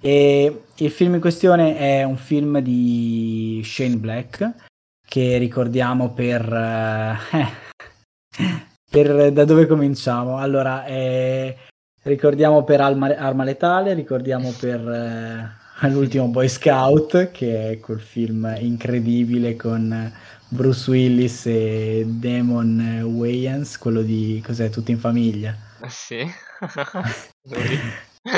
E 0.00 0.64
il 0.76 0.90
film 0.90 1.14
in 1.14 1.20
questione 1.20 1.76
è 1.76 2.02
un 2.04 2.16
film 2.16 2.58
di 2.60 3.60
Shane 3.64 3.96
Black, 3.96 4.52
che 5.06 5.38
ricordiamo 5.38 6.12
per... 6.12 6.52
Eh, 6.52 7.62
per 8.94 9.32
da 9.32 9.44
dove 9.44 9.66
cominciamo? 9.66 10.38
Allora, 10.38 10.86
eh, 10.86 11.56
ricordiamo 12.02 12.62
per 12.62 12.80
Arma, 12.80 13.08
Arma 13.16 13.42
Letale, 13.42 13.92
ricordiamo 13.92 14.52
per 14.52 15.58
eh, 15.80 15.88
l'ultimo 15.88 16.28
Boy 16.28 16.48
Scout, 16.48 17.32
che 17.32 17.72
è 17.72 17.80
quel 17.80 17.98
film 17.98 18.54
incredibile 18.56 19.56
con 19.56 20.12
Bruce 20.46 20.92
Willis 20.92 21.46
e 21.46 22.04
Damon 22.06 23.00
Wayans, 23.02 23.78
quello 23.78 24.02
di 24.02 24.40
cos'è, 24.46 24.70
Tutti 24.70 24.92
in 24.92 25.00
famiglia. 25.00 25.56
Ah, 25.80 25.88
sì. 25.88 26.20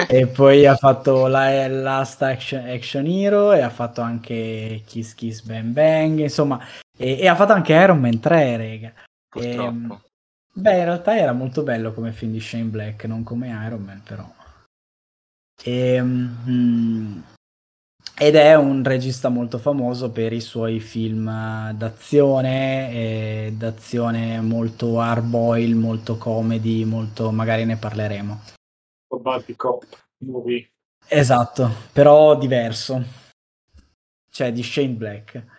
e 0.09 0.27
poi 0.27 0.65
ha 0.65 0.75
fatto 0.75 1.27
la 1.27 1.69
Last 1.69 2.23
Action, 2.23 2.67
Action, 2.67 3.07
Hero 3.07 3.53
e 3.53 3.61
ha 3.61 3.69
fatto 3.69 4.01
anche 4.01 4.81
Kiss 4.87 5.13
Kiss 5.13 5.43
Bang 5.43 5.73
Bang, 5.73 6.21
insomma, 6.21 6.59
e, 6.97 7.19
e 7.19 7.29
ha 7.29 7.35
fatto 7.35 7.53
anche 7.53 7.75
Iron 7.75 8.01
Man 8.01 8.19
3, 8.19 8.57
rega. 8.57 8.95
E, 9.35 9.51
ehm, 9.51 10.01
beh, 10.57 10.79
in 10.79 10.85
realtà 10.85 11.17
era 11.17 11.33
molto 11.33 11.63
bello 11.63 11.93
come 11.93 12.13
film 12.13 12.33
di 12.33 12.41
Shane 12.41 12.65
Black, 12.65 13.05
non 13.05 13.23
come 13.23 13.49
Iron 13.49 13.83
Man, 13.83 14.03
però. 14.03 14.27
E, 15.63 16.03
mm, 16.03 17.19
ed 18.19 18.35
è 18.35 18.55
un 18.55 18.83
regista 18.83 19.29
molto 19.29 19.59
famoso 19.59 20.11
per 20.11 20.33
i 20.33 20.41
suoi 20.41 20.81
film 20.81 21.27
d'azione, 21.73 22.91
e 22.93 23.55
d'azione 23.55 24.41
molto 24.41 25.01
hardboil, 25.01 25.75
molto 25.75 26.17
comedy, 26.17 26.85
molto 26.85 27.31
magari 27.31 27.65
ne 27.65 27.77
parleremo. 27.77 28.41
Body 29.21 29.55
Cop 29.55 29.85
movie. 30.19 30.69
Esatto, 31.09 31.71
però 31.93 32.37
diverso. 32.37 33.03
Cioè 34.31 34.53
di 34.53 34.63
Shane 34.63 34.95
Black. 34.95 35.56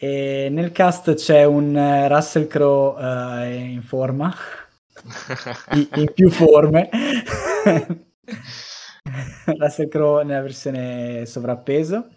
E 0.00 0.48
nel 0.52 0.70
cast 0.70 1.14
c'è 1.14 1.42
un 1.42 1.76
eh, 1.76 2.06
Russell 2.06 2.46
Crowe 2.46 3.02
uh, 3.02 3.50
in 3.50 3.82
forma, 3.82 4.32
in, 5.74 5.88
in 5.96 6.12
più 6.14 6.30
forme. 6.30 6.88
Russell 9.58 9.88
Crowe 9.88 10.22
nella 10.22 10.42
versione 10.42 11.26
sovrappeso. 11.26 12.10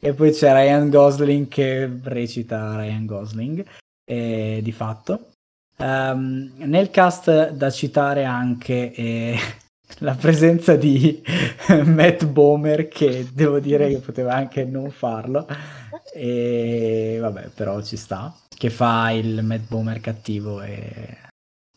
E 0.00 0.14
poi 0.14 0.32
c'è 0.32 0.52
Ryan 0.52 0.90
Gosling 0.90 1.46
che 1.46 1.88
recita 2.02 2.74
Ryan 2.74 3.06
Gosling, 3.06 3.64
eh, 4.04 4.58
di 4.60 4.72
fatto. 4.72 5.28
Um, 5.76 6.54
nel 6.56 6.90
cast 6.90 7.50
da 7.50 7.70
citare 7.70 8.24
anche 8.24 8.92
eh, 8.92 9.38
la 9.98 10.14
presenza 10.16 10.74
di 10.74 11.22
Matt 11.84 12.24
Bomer 12.24 12.88
che 12.88 13.28
devo 13.32 13.60
dire 13.60 13.88
che 13.90 13.98
poteva 13.98 14.34
anche 14.34 14.64
non 14.64 14.90
farlo 14.90 15.46
e 16.12 17.18
vabbè 17.20 17.48
però 17.48 17.82
ci 17.82 17.96
sta. 17.96 18.34
Che 18.48 18.70
fa 18.70 19.10
il 19.10 19.42
Matt 19.42 19.68
Bomer 19.68 20.00
cattivo 20.00 20.62
e 20.62 21.18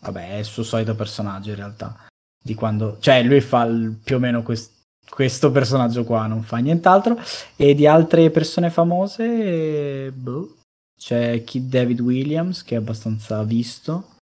vabbè 0.01 0.31
è 0.31 0.35
il 0.37 0.45
suo 0.45 0.63
solito 0.63 0.95
personaggio 0.95 1.49
in 1.51 1.55
realtà 1.57 2.07
di 2.43 2.55
quando 2.55 2.97
cioè 2.99 3.21
lui 3.21 3.39
fa 3.39 3.63
il, 3.65 3.99
più 4.03 4.15
o 4.15 4.19
meno 4.19 4.41
quest, 4.41 4.81
questo 5.07 5.51
personaggio 5.51 6.03
qua 6.03 6.25
non 6.27 6.41
fa 6.43 6.57
nient'altro. 6.57 7.17
E 7.55 7.75
di 7.75 7.85
altre 7.85 8.29
persone 8.31 8.69
famose 8.69 10.11
boh, 10.11 10.57
c'è 10.97 11.43
Kid 11.43 11.69
David 11.69 11.99
Williams 11.99 12.63
che 12.63 12.75
è 12.75 12.77
abbastanza 12.79 13.43
visto. 13.43 14.15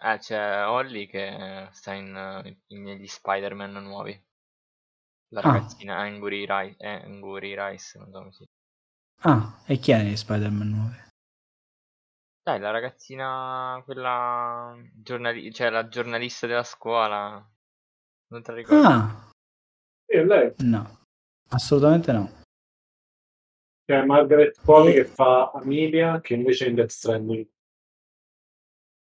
Eh, 0.00 0.18
c'è 0.18 0.64
Holly 0.66 1.06
che 1.06 1.68
sta 1.72 1.92
in, 1.92 2.56
in- 2.68 2.82
negli 2.82 3.06
Spider-Man 3.06 3.72
nuovi. 3.82 4.18
La 5.30 5.40
Ah, 5.40 5.52
ragazzina 5.52 5.98
Angry 5.98 6.46
Rice, 6.46 6.76
eh, 6.78 7.02
Angry 7.04 7.54
Rice, 7.54 7.98
non 7.98 8.10
so 8.10 8.18
come 8.18 8.32
si 8.32 8.46
ah, 9.22 9.62
e 9.66 9.78
chi 9.78 9.92
è 9.92 10.02
negli 10.02 10.16
Spider-Man 10.16 10.68
nuovi? 10.68 10.96
Dai, 12.42 12.58
la 12.60 12.70
ragazzina, 12.70 13.82
quella 13.84 14.74
giornali- 14.94 15.52
cioè 15.52 15.68
la 15.68 15.86
giornalista 15.88 16.46
della 16.46 16.64
scuola, 16.64 17.46
non 18.28 18.42
te 18.42 18.50
la 18.52 18.56
ricordi? 18.56 18.86
Ah, 18.86 19.30
E 20.06 20.24
lei, 20.24 20.54
no, 20.60 21.00
assolutamente 21.50 22.12
no. 22.12 22.30
che 23.84 23.98
è 24.00 24.04
Margaret 24.04 24.58
Qualley 24.64 24.94
che 24.94 25.04
fa 25.04 25.50
Amelia, 25.50 26.20
che 26.20 26.34
invece 26.34 26.66
è 26.66 26.68
in 26.68 26.74
Death 26.76 26.90
Stranding. 26.90 27.46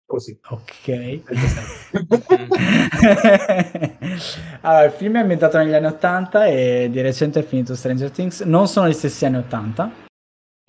Così. 0.09 0.39
Ok. 0.49 1.21
allora, 4.63 4.85
il 4.85 4.91
film 4.93 5.17
è 5.17 5.21
ambientato 5.21 5.59
negli 5.59 5.75
anni 5.75 5.85
80 5.85 6.47
e 6.47 6.89
di 6.91 7.03
recente 7.03 7.41
è 7.41 7.43
finito 7.43 7.75
Stranger 7.75 8.11
Things. 8.11 8.41
Non 8.41 8.69
sono 8.69 8.89
gli 8.89 8.95
stessi 8.95 9.27
anni 9.27 9.37
80, 9.37 9.93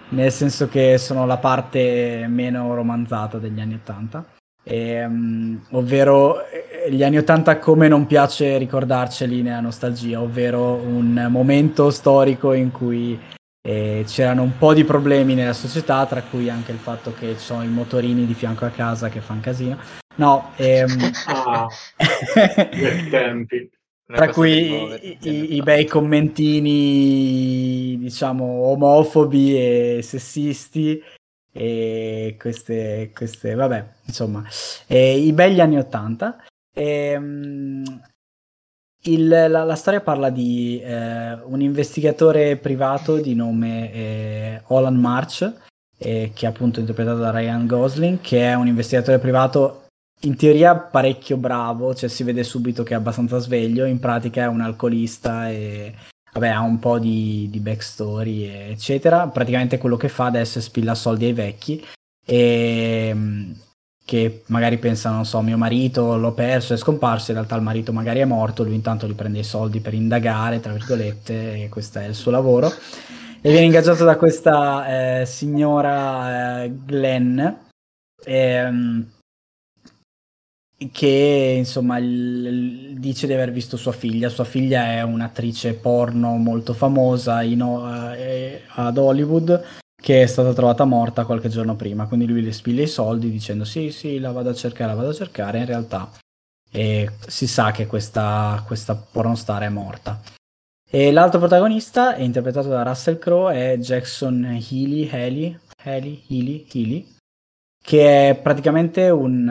nel 0.09 0.31
senso 0.33 0.67
che 0.67 0.97
sono 0.97 1.25
la 1.25 1.37
parte 1.37 2.25
meno 2.27 2.75
romanzata 2.75 3.37
degli 3.37 3.61
anni 3.61 3.75
80. 3.75 4.25
E, 4.61 5.05
um, 5.05 5.65
ovvero 5.71 6.45
eh, 6.45 6.91
gli 6.91 7.01
anni 7.01 7.19
80 7.19 7.59
come 7.59 7.87
non 7.87 8.07
piace 8.07 8.57
ricordarceli 8.57 9.41
nella 9.41 9.61
nostalgia, 9.61 10.19
ovvero 10.19 10.73
un 10.73 11.27
momento 11.29 11.91
storico 11.91 12.51
in 12.51 12.71
cui 12.71 13.17
e 13.61 14.03
c'erano 14.07 14.43
un 14.43 14.57
po' 14.57 14.73
di 14.73 14.83
problemi 14.83 15.35
nella 15.35 15.53
società, 15.53 16.05
tra 16.05 16.21
cui 16.21 16.49
anche 16.49 16.71
il 16.71 16.77
fatto 16.77 17.13
che 17.13 17.37
ci 17.37 17.45
sono 17.45 17.63
i 17.63 17.67
motorini 17.67 18.25
di 18.25 18.33
fianco 18.33 18.65
a 18.65 18.69
casa 18.69 19.09
che 19.09 19.21
fanno 19.21 19.41
casino. 19.41 19.77
No, 20.15 20.51
ehm... 20.55 21.11
ah, 21.27 21.67
tempi. 23.09 23.69
Tra 24.09 24.29
cui 24.29 24.49
i, 24.49 25.17
i, 25.21 25.53
i, 25.57 25.61
bei 25.61 25.85
commentini, 25.85 26.65
diciamo, 27.99 28.43
omofobi 28.43 29.55
e 29.55 29.99
sessisti 30.01 30.99
e 31.51 32.35
queste, 32.39 33.11
queste 33.13 33.53
vabbè, 33.53 33.87
insomma, 34.05 34.43
e 34.87 35.15
i 35.19 35.31
begli 35.31 35.59
anni 35.59 35.77
Ottanta. 35.77 36.43
E, 36.73 37.19
il, 39.03 39.27
la, 39.27 39.63
la, 39.63 39.75
storia 39.75 40.01
parla 40.01 40.29
di 40.29 40.81
eh, 40.81 41.33
un 41.43 41.61
investigatore 41.61 42.57
privato 42.57 43.17
di 43.17 43.33
nome 43.33 43.93
eh, 43.93 44.61
Olan 44.67 44.95
March, 44.95 45.51
eh, 45.97 46.31
che 46.33 46.45
è 46.45 46.49
appunto 46.49 46.79
interpretato 46.79 47.19
da 47.19 47.31
Ryan 47.31 47.65
Gosling, 47.65 48.19
che 48.21 48.43
è 48.43 48.55
un 48.55 48.67
investigatore 48.67 49.19
privato 49.19 49.85
in 50.23 50.35
teoria 50.35 50.75
parecchio 50.75 51.37
bravo, 51.37 51.95
cioè 51.95 52.09
si 52.09 52.23
vede 52.23 52.43
subito 52.43 52.83
che 52.83 52.93
è 52.93 52.97
abbastanza 52.97 53.37
sveglio, 53.37 53.85
in 53.85 53.99
pratica 53.99 54.43
è 54.43 54.47
un 54.47 54.61
alcolista 54.61 55.49
e 55.49 55.93
vabbè, 56.33 56.49
ha 56.49 56.61
un 56.61 56.79
po' 56.79 56.99
di, 56.99 57.47
di 57.49 57.59
backstory, 57.59 58.43
eccetera. 58.71 59.27
Praticamente 59.27 59.77
quello 59.77 59.95
che 59.95 60.09
fa 60.09 60.25
adesso 60.25 60.59
è 60.59 60.61
spilla 60.61 60.93
soldi 60.93 61.25
ai 61.25 61.33
vecchi 61.33 61.85
e 62.25 63.15
che 64.09 64.41
magari 64.47 64.79
pensano, 64.79 65.17
non 65.17 65.25
so, 65.25 65.39
mio 65.41 65.55
marito 65.55 66.17
l'ho 66.17 66.31
perso, 66.31 66.73
è 66.73 66.77
scomparso, 66.77 67.29
in 67.29 67.37
realtà 67.37 67.55
il 67.55 67.61
marito 67.61 67.93
magari 67.93 68.21
è 68.21 68.25
morto, 68.25 68.63
lui 68.63 68.73
intanto 68.73 69.05
gli 69.07 69.13
prende 69.13 69.37
i 69.37 69.43
soldi 69.43 69.81
per 69.81 69.93
indagare, 69.93 70.59
tra 70.59 70.73
virgolette, 70.73 71.65
e 71.65 71.69
questo 71.69 71.99
è 71.99 72.07
il 72.07 72.15
suo 72.15 72.31
lavoro. 72.31 72.71
E 73.39 73.51
viene 73.51 73.65
ingaggiato 73.65 74.05
da 74.05 74.15
questa 74.15 75.19
eh, 75.21 75.25
signora 75.27 76.63
eh, 76.63 76.73
Glenn, 76.85 77.39
ehm, 78.25 79.05
che 80.91 81.55
insomma 81.59 81.99
il, 81.99 82.95
dice 82.97 83.27
di 83.27 83.33
aver 83.33 83.51
visto 83.51 83.77
sua 83.77 83.91
figlia. 83.91 84.29
Sua 84.29 84.43
figlia 84.43 84.85
è 84.85 85.03
un'attrice 85.03 85.75
porno 85.75 86.35
molto 86.37 86.73
famosa 86.73 87.43
in, 87.43 87.61
uh, 87.61 88.79
ad 88.79 88.97
Hollywood 88.97 89.87
che 89.99 90.23
è 90.23 90.25
stata 90.25 90.53
trovata 90.53 90.85
morta 90.85 91.25
qualche 91.25 91.49
giorno 91.49 91.75
prima. 91.75 92.07
Quindi 92.07 92.25
lui 92.25 92.41
le 92.41 92.53
spiglia 92.53 92.83
i 92.83 92.87
soldi 92.87 93.31
dicendo 93.31 93.65
sì, 93.65 93.91
sì, 93.91 94.19
la 94.19 94.31
vado 94.31 94.49
a 94.49 94.53
cercare, 94.53 94.91
la 94.91 94.97
vado 94.97 95.09
a 95.09 95.13
cercare. 95.13 95.59
In 95.59 95.65
realtà 95.65 96.11
e 96.71 97.09
si 97.25 97.47
sa 97.47 97.71
che 97.71 97.87
questa, 97.87 98.63
questa 98.65 98.95
pornostar 98.95 99.63
è 99.63 99.69
morta. 99.69 100.21
E 100.91 101.11
l'altro 101.11 101.39
protagonista 101.39 102.15
interpretato 102.15 102.67
da 102.67 102.83
Russell 102.83 103.19
Crowe, 103.19 103.53
è 103.53 103.77
Jackson 103.77 104.43
Healy, 104.43 105.07
Healy, 105.07 105.59
Healy, 105.83 106.23
Healy, 106.27 106.67
Healy 106.71 107.17
che 107.81 108.29
è 108.29 108.35
praticamente 108.35 109.09
un... 109.09 109.47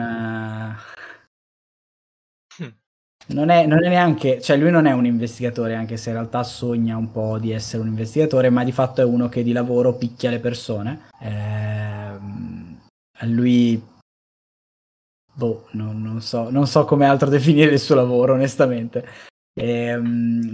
Non 3.31 3.49
è, 3.49 3.67
non 3.67 3.83
è, 3.83 3.89
neanche, 3.89 4.41
cioè 4.41 4.57
lui 4.57 4.71
non 4.71 4.87
è 4.87 4.91
un 4.91 5.05
investigatore, 5.05 5.75
anche 5.75 5.97
se 5.97 6.09
in 6.09 6.15
realtà 6.15 6.43
sogna 6.43 6.97
un 6.97 7.11
po' 7.11 7.37
di 7.37 7.51
essere 7.51 7.83
un 7.83 7.89
investigatore, 7.89 8.49
ma 8.49 8.63
di 8.63 8.71
fatto 8.71 9.01
è 9.01 9.03
uno 9.03 9.29
che 9.29 9.43
di 9.43 9.51
lavoro 9.51 9.93
picchia 9.93 10.31
le 10.31 10.39
persone. 10.39 11.09
Eh, 11.21 12.17
lui, 13.27 13.79
boh, 15.33 15.67
non, 15.71 16.01
non, 16.01 16.21
so, 16.21 16.49
non 16.49 16.65
so 16.65 16.85
come 16.85 17.05
altro 17.05 17.29
definire 17.29 17.73
il 17.73 17.79
suo 17.79 17.93
lavoro, 17.93 18.33
onestamente. 18.33 19.05
Eh, 19.53 19.99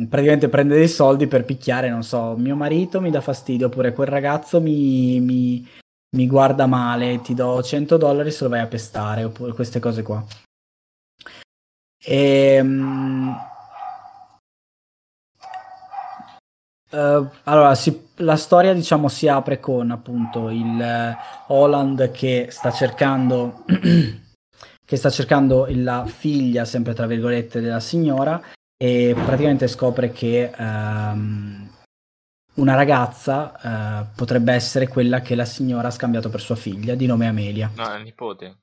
praticamente 0.10 0.50
prende 0.50 0.76
dei 0.76 0.90
soldi 0.90 1.28
per 1.28 1.46
picchiare, 1.46 1.90
non 1.90 2.04
so, 2.04 2.36
mio 2.36 2.58
marito 2.58 3.00
mi 3.00 3.10
dà 3.10 3.22
fastidio, 3.22 3.68
oppure 3.68 3.94
quel 3.94 4.08
ragazzo 4.08 4.60
mi, 4.60 5.22
mi, 5.22 5.66
mi 6.18 6.28
guarda 6.28 6.66
male, 6.66 7.22
ti 7.22 7.34
do 7.34 7.62
100 7.64 7.96
dollari 7.96 8.32
se 8.32 8.44
lo 8.44 8.50
vai 8.50 8.60
a 8.60 8.68
pestare, 8.68 9.24
oppure 9.24 9.54
queste 9.54 9.80
cose 9.80 10.02
qua. 10.02 10.26
E, 12.06 12.60
um, 12.62 13.36
uh, 16.92 17.30
allora, 17.44 17.74
si, 17.74 18.10
la 18.18 18.36
storia 18.36 18.74
diciamo 18.74 19.08
si 19.08 19.28
apre 19.28 19.60
con 19.60 19.90
appunto 19.90 20.50
il 20.50 21.16
uh, 21.48 21.52
Holland 21.54 22.12
che 22.12 22.48
sta 22.52 22.72
cercando 22.72 23.64
che 24.86 24.98
sta 24.98 25.10
cercando 25.10 25.66
la 25.72 26.06
figlia, 26.06 26.64
sempre 26.64 26.94
tra 26.94 27.08
virgolette, 27.08 27.60
della 27.60 27.80
signora 27.80 28.40
e 28.78 29.16
praticamente 29.16 29.68
scopre 29.68 30.12
che 30.12 30.52
um, 30.58 31.68
una 32.56 32.76
ragazza 32.76 33.54
uh, 33.62 34.16
potrebbe 34.16 34.54
essere 34.54 34.88
quella 34.88 35.22
che 35.22 35.34
la 35.34 35.46
signora 35.46 35.88
ha 35.88 35.92
scambiato 35.92 36.30
per 36.30 36.40
sua 36.40 36.56
figlia, 36.56 36.94
di 36.94 37.08
nome 37.08 37.28
Amelia. 37.28 37.72
No, 37.76 37.92
è 37.92 38.02
nipote. 38.02 38.58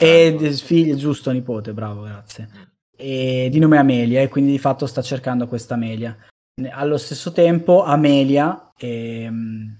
E 0.00 0.52
figlio, 0.62 0.94
giusto, 0.94 1.32
nipote, 1.32 1.72
bravo, 1.72 2.02
grazie. 2.02 2.48
E 2.96 3.48
di 3.50 3.58
nome 3.58 3.78
Amelia, 3.78 4.20
e 4.20 4.28
quindi 4.28 4.52
di 4.52 4.58
fatto 4.58 4.86
sta 4.86 5.02
cercando 5.02 5.48
questa 5.48 5.74
Amelia. 5.74 6.16
Allo 6.70 6.96
stesso 6.98 7.32
tempo, 7.32 7.82
Amelia 7.82 8.72
ehm, 8.76 9.76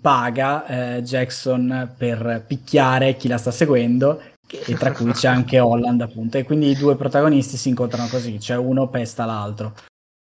paga 0.00 0.66
eh, 0.66 1.02
Jackson 1.02 1.92
per 1.98 2.44
picchiare 2.46 3.16
chi 3.16 3.26
la 3.26 3.36
sta 3.36 3.50
seguendo, 3.50 4.22
e 4.48 4.74
tra 4.74 4.92
cui 4.92 5.10
c'è 5.12 5.26
anche 5.28 5.58
Holland, 5.60 6.00
appunto. 6.02 6.38
E 6.38 6.44
quindi 6.44 6.70
i 6.70 6.76
due 6.76 6.94
protagonisti 6.94 7.56
si 7.56 7.68
incontrano 7.68 8.08
così, 8.08 8.38
cioè 8.38 8.56
uno 8.56 8.88
pesta 8.88 9.24
l'altro. 9.24 9.74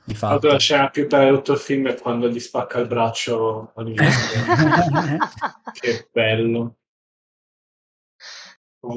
Di 0.04 0.14
fatto. 0.14 0.48
La 0.48 0.58
scena 0.58 0.90
più 0.90 1.06
bella 1.06 1.30
di 1.30 1.36
tutto 1.36 1.52
il 1.52 1.58
film 1.58 1.88
è 1.88 1.94
quando 1.94 2.28
gli 2.28 2.40
spacca 2.40 2.80
il 2.80 2.88
braccio 2.88 3.70
all'inizio. 3.76 4.40
che 5.72 6.08
bello. 6.12 6.74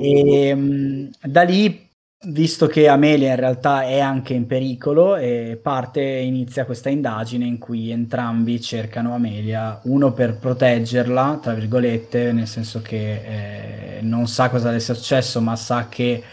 E, 0.02 0.52
um, 0.54 1.10
da 1.22 1.44
lì, 1.44 1.88
visto 2.28 2.68
che 2.68 2.88
Amelia 2.88 3.30
in 3.30 3.36
realtà 3.36 3.84
è 3.84 4.00
anche 4.00 4.34
in 4.34 4.48
pericolo, 4.48 5.16
e 5.16 5.60
parte 5.62 6.02
inizia 6.02 6.66
questa 6.66 6.90
indagine 6.90 7.46
in 7.46 7.58
cui 7.58 7.92
entrambi 7.92 8.60
cercano 8.60 9.14
Amelia, 9.14 9.80
uno 9.84 10.12
per 10.12 10.38
proteggerla, 10.38 11.40
tra 11.42 11.54
virgolette, 11.54 12.32
nel 12.32 12.48
senso 12.48 12.82
che 12.82 13.98
eh, 13.98 14.02
non 14.02 14.28
sa 14.28 14.50
cosa 14.50 14.72
le 14.72 14.80
sia 14.80 14.94
successo, 14.94 15.40
ma 15.42 15.56
sa 15.56 15.88
che 15.90 16.24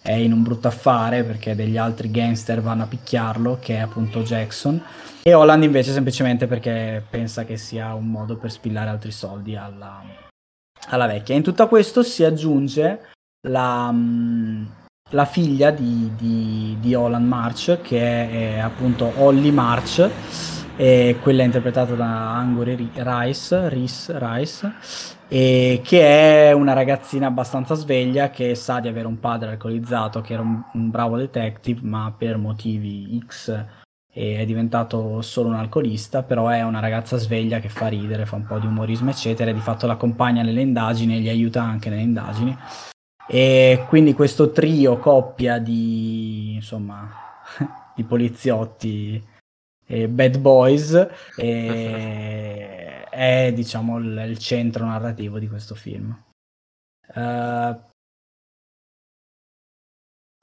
è 0.00 0.12
in 0.12 0.32
un 0.32 0.42
brutto 0.42 0.68
affare 0.68 1.24
perché 1.24 1.56
degli 1.56 1.76
altri 1.76 2.10
gangster 2.10 2.60
vanno 2.60 2.84
a 2.84 2.86
picchiarlo, 2.86 3.58
che 3.60 3.76
è 3.76 3.80
appunto 3.80 4.22
Jackson. 4.22 4.82
E 5.22 5.34
Holland 5.34 5.64
invece 5.64 5.92
semplicemente 5.92 6.46
perché 6.46 7.02
pensa 7.10 7.44
che 7.44 7.56
sia 7.56 7.92
un 7.94 8.06
modo 8.06 8.36
per 8.36 8.52
spillare 8.52 8.88
altri 8.88 9.10
soldi 9.10 9.56
alla, 9.56 10.00
alla 10.88 11.06
vecchia. 11.06 11.34
In 11.34 11.42
tutto 11.42 11.68
questo 11.68 12.02
si 12.02 12.24
aggiunge 12.24 13.10
la, 13.48 13.90
mm, 13.92 14.64
la 15.10 15.24
figlia 15.24 15.70
di, 15.70 16.10
di, 16.16 16.76
di, 16.80 16.94
Holland 16.94 17.26
March, 17.26 17.80
che 17.82 17.98
è, 17.98 18.54
è 18.54 18.58
appunto 18.58 19.12
Holly 19.16 19.50
March, 19.50 20.10
quella 20.76 21.42
interpretata 21.42 21.94
da 21.94 22.34
Angore 22.34 22.74
Rice, 22.74 23.68
Rice, 23.70 24.18
Rice 24.18 24.74
che 25.28 25.80
è 26.48 26.52
una 26.52 26.74
ragazzina 26.74 27.26
abbastanza 27.28 27.74
sveglia 27.74 28.30
che 28.30 28.54
sa 28.54 28.78
di 28.78 28.88
avere 28.88 29.06
un 29.06 29.18
padre 29.18 29.50
alcolizzato 29.50 30.20
che 30.20 30.34
era 30.34 30.42
un, 30.42 30.62
un 30.74 30.90
bravo 30.90 31.16
detective, 31.16 31.80
ma 31.82 32.14
per 32.16 32.36
motivi 32.36 33.18
X 33.26 33.64
è 34.16 34.46
diventato 34.46 35.20
solo 35.20 35.50
un 35.50 35.56
alcolista, 35.56 36.22
però 36.22 36.48
è 36.48 36.62
una 36.62 36.80
ragazza 36.80 37.18
sveglia 37.18 37.60
che 37.60 37.68
fa 37.68 37.88
ridere, 37.88 38.24
fa 38.24 38.36
un 38.36 38.46
po' 38.46 38.58
di 38.58 38.66
umorismo, 38.66 39.10
eccetera, 39.10 39.50
e 39.50 39.54
di 39.54 39.60
fatto 39.60 39.86
l'accompagna 39.86 40.42
nelle 40.42 40.62
indagini 40.62 41.16
e 41.16 41.20
gli 41.20 41.28
aiuta 41.28 41.62
anche 41.62 41.90
nelle 41.90 42.00
indagini. 42.00 42.56
E 43.28 43.84
quindi 43.88 44.14
questo 44.14 44.52
trio, 44.52 44.96
coppia 44.96 45.58
di, 45.58 46.54
insomma, 46.54 47.10
di 47.94 48.04
poliziotti 48.04 49.22
e 49.84 50.08
bad 50.08 50.38
boys 50.38 51.08
e 51.36 53.04
è, 53.10 53.52
diciamo, 53.54 53.98
il, 53.98 54.24
il, 54.28 54.38
centro 54.38 54.86
narrativo 54.86 55.38
di 55.38 55.48
questo 55.48 55.74
film. 55.74 56.16
Uh, 57.14 57.78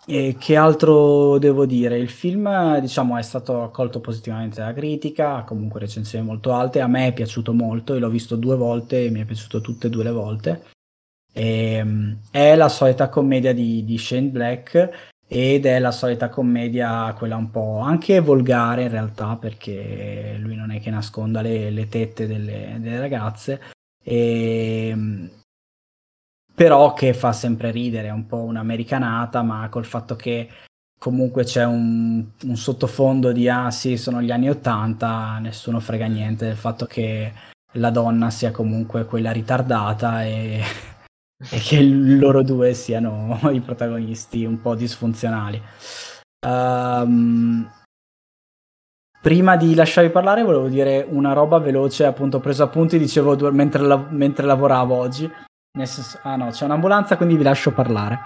e 0.05 0.35
che 0.37 0.55
altro 0.55 1.37
devo 1.37 1.65
dire? 1.65 1.97
Il 1.97 2.09
film, 2.09 2.79
diciamo, 2.79 3.17
è 3.17 3.21
stato 3.21 3.63
accolto 3.63 4.01
positivamente 4.01 4.59
dalla 4.59 4.73
critica, 4.73 5.37
ha 5.37 5.43
comunque 5.43 5.79
recensioni 5.79 6.25
molto 6.25 6.53
alte, 6.53 6.81
a 6.81 6.87
me 6.87 7.07
è 7.07 7.13
piaciuto 7.13 7.53
molto, 7.53 7.95
e 7.95 7.99
l'ho 7.99 8.09
visto 8.09 8.35
due 8.35 8.55
volte 8.55 9.05
e 9.05 9.09
mi 9.09 9.21
è 9.21 9.25
piaciuto 9.25 9.61
tutte 9.61 9.87
e 9.87 9.89
due 9.89 10.03
le 10.03 10.11
volte. 10.11 10.63
E, 11.31 11.73
ehm, 11.73 12.19
è 12.31 12.55
la 12.55 12.69
solita 12.69 13.09
commedia 13.09 13.53
di, 13.53 13.83
di 13.85 13.97
Shane 13.97 14.29
Black 14.29 15.11
ed 15.27 15.65
è 15.65 15.79
la 15.79 15.91
solita 15.91 16.29
commedia, 16.29 17.13
quella 17.17 17.37
un 17.37 17.49
po' 17.49 17.79
anche 17.79 18.19
volgare 18.19 18.83
in 18.83 18.89
realtà, 18.89 19.37
perché 19.37 20.35
lui 20.39 20.55
non 20.55 20.71
è 20.71 20.79
che 20.79 20.89
nasconda 20.91 21.41
le, 21.41 21.71
le 21.71 21.87
tette 21.87 22.27
delle, 22.27 22.77
delle 22.79 22.99
ragazze. 22.99 23.61
E, 24.03 24.89
ehm, 24.89 25.29
però 26.55 26.93
che 26.93 27.13
fa 27.13 27.33
sempre 27.33 27.71
ridere, 27.71 28.09
è 28.09 28.11
un 28.11 28.25
po' 28.25 28.37
un'americanata, 28.37 29.41
ma 29.41 29.67
col 29.69 29.85
fatto 29.85 30.15
che 30.15 30.49
comunque 30.99 31.43
c'è 31.43 31.65
un, 31.65 32.23
un, 32.43 32.55
sottofondo 32.55 33.31
di 33.31 33.49
ah 33.49 33.71
sì, 33.71 33.97
sono 33.97 34.21
gli 34.21 34.31
anni 34.31 34.49
Ottanta, 34.49 35.37
nessuno 35.39 35.79
frega 35.79 36.05
niente 36.05 36.45
del 36.45 36.55
fatto 36.55 36.85
che 36.85 37.33
la 37.73 37.89
donna 37.89 38.29
sia 38.29 38.51
comunque 38.51 39.05
quella 39.05 39.31
ritardata 39.31 40.23
e, 40.23 40.61
e 41.49 41.57
che 41.57 41.81
loro 41.81 42.43
due 42.43 42.73
siano 42.73 43.39
i 43.51 43.59
protagonisti 43.59 44.45
un 44.45 44.61
po' 44.61 44.75
disfunzionali. 44.75 45.61
Um, 46.45 47.69
prima 49.21 49.55
di 49.55 49.73
lasciarvi 49.73 50.09
parlare 50.09 50.43
volevo 50.43 50.67
dire 50.67 51.05
una 51.09 51.33
roba 51.33 51.57
veloce, 51.57 52.05
appunto 52.05 52.37
ho 52.37 52.41
preso 52.41 52.63
appunti, 52.63 52.97
dicevo 52.97 53.35
mentre, 53.51 53.81
la, 53.81 53.97
mentre 54.09 54.45
lavoravo 54.45 54.95
oggi. 54.95 55.31
Nel 55.75 55.87
senso, 55.87 56.19
ah 56.21 56.35
no, 56.35 56.51
c'è 56.51 56.65
un'ambulanza, 56.65 57.17
quindi 57.17 57.35
vi 57.35 57.43
lascio 57.43 57.73
parlare. 57.73 58.19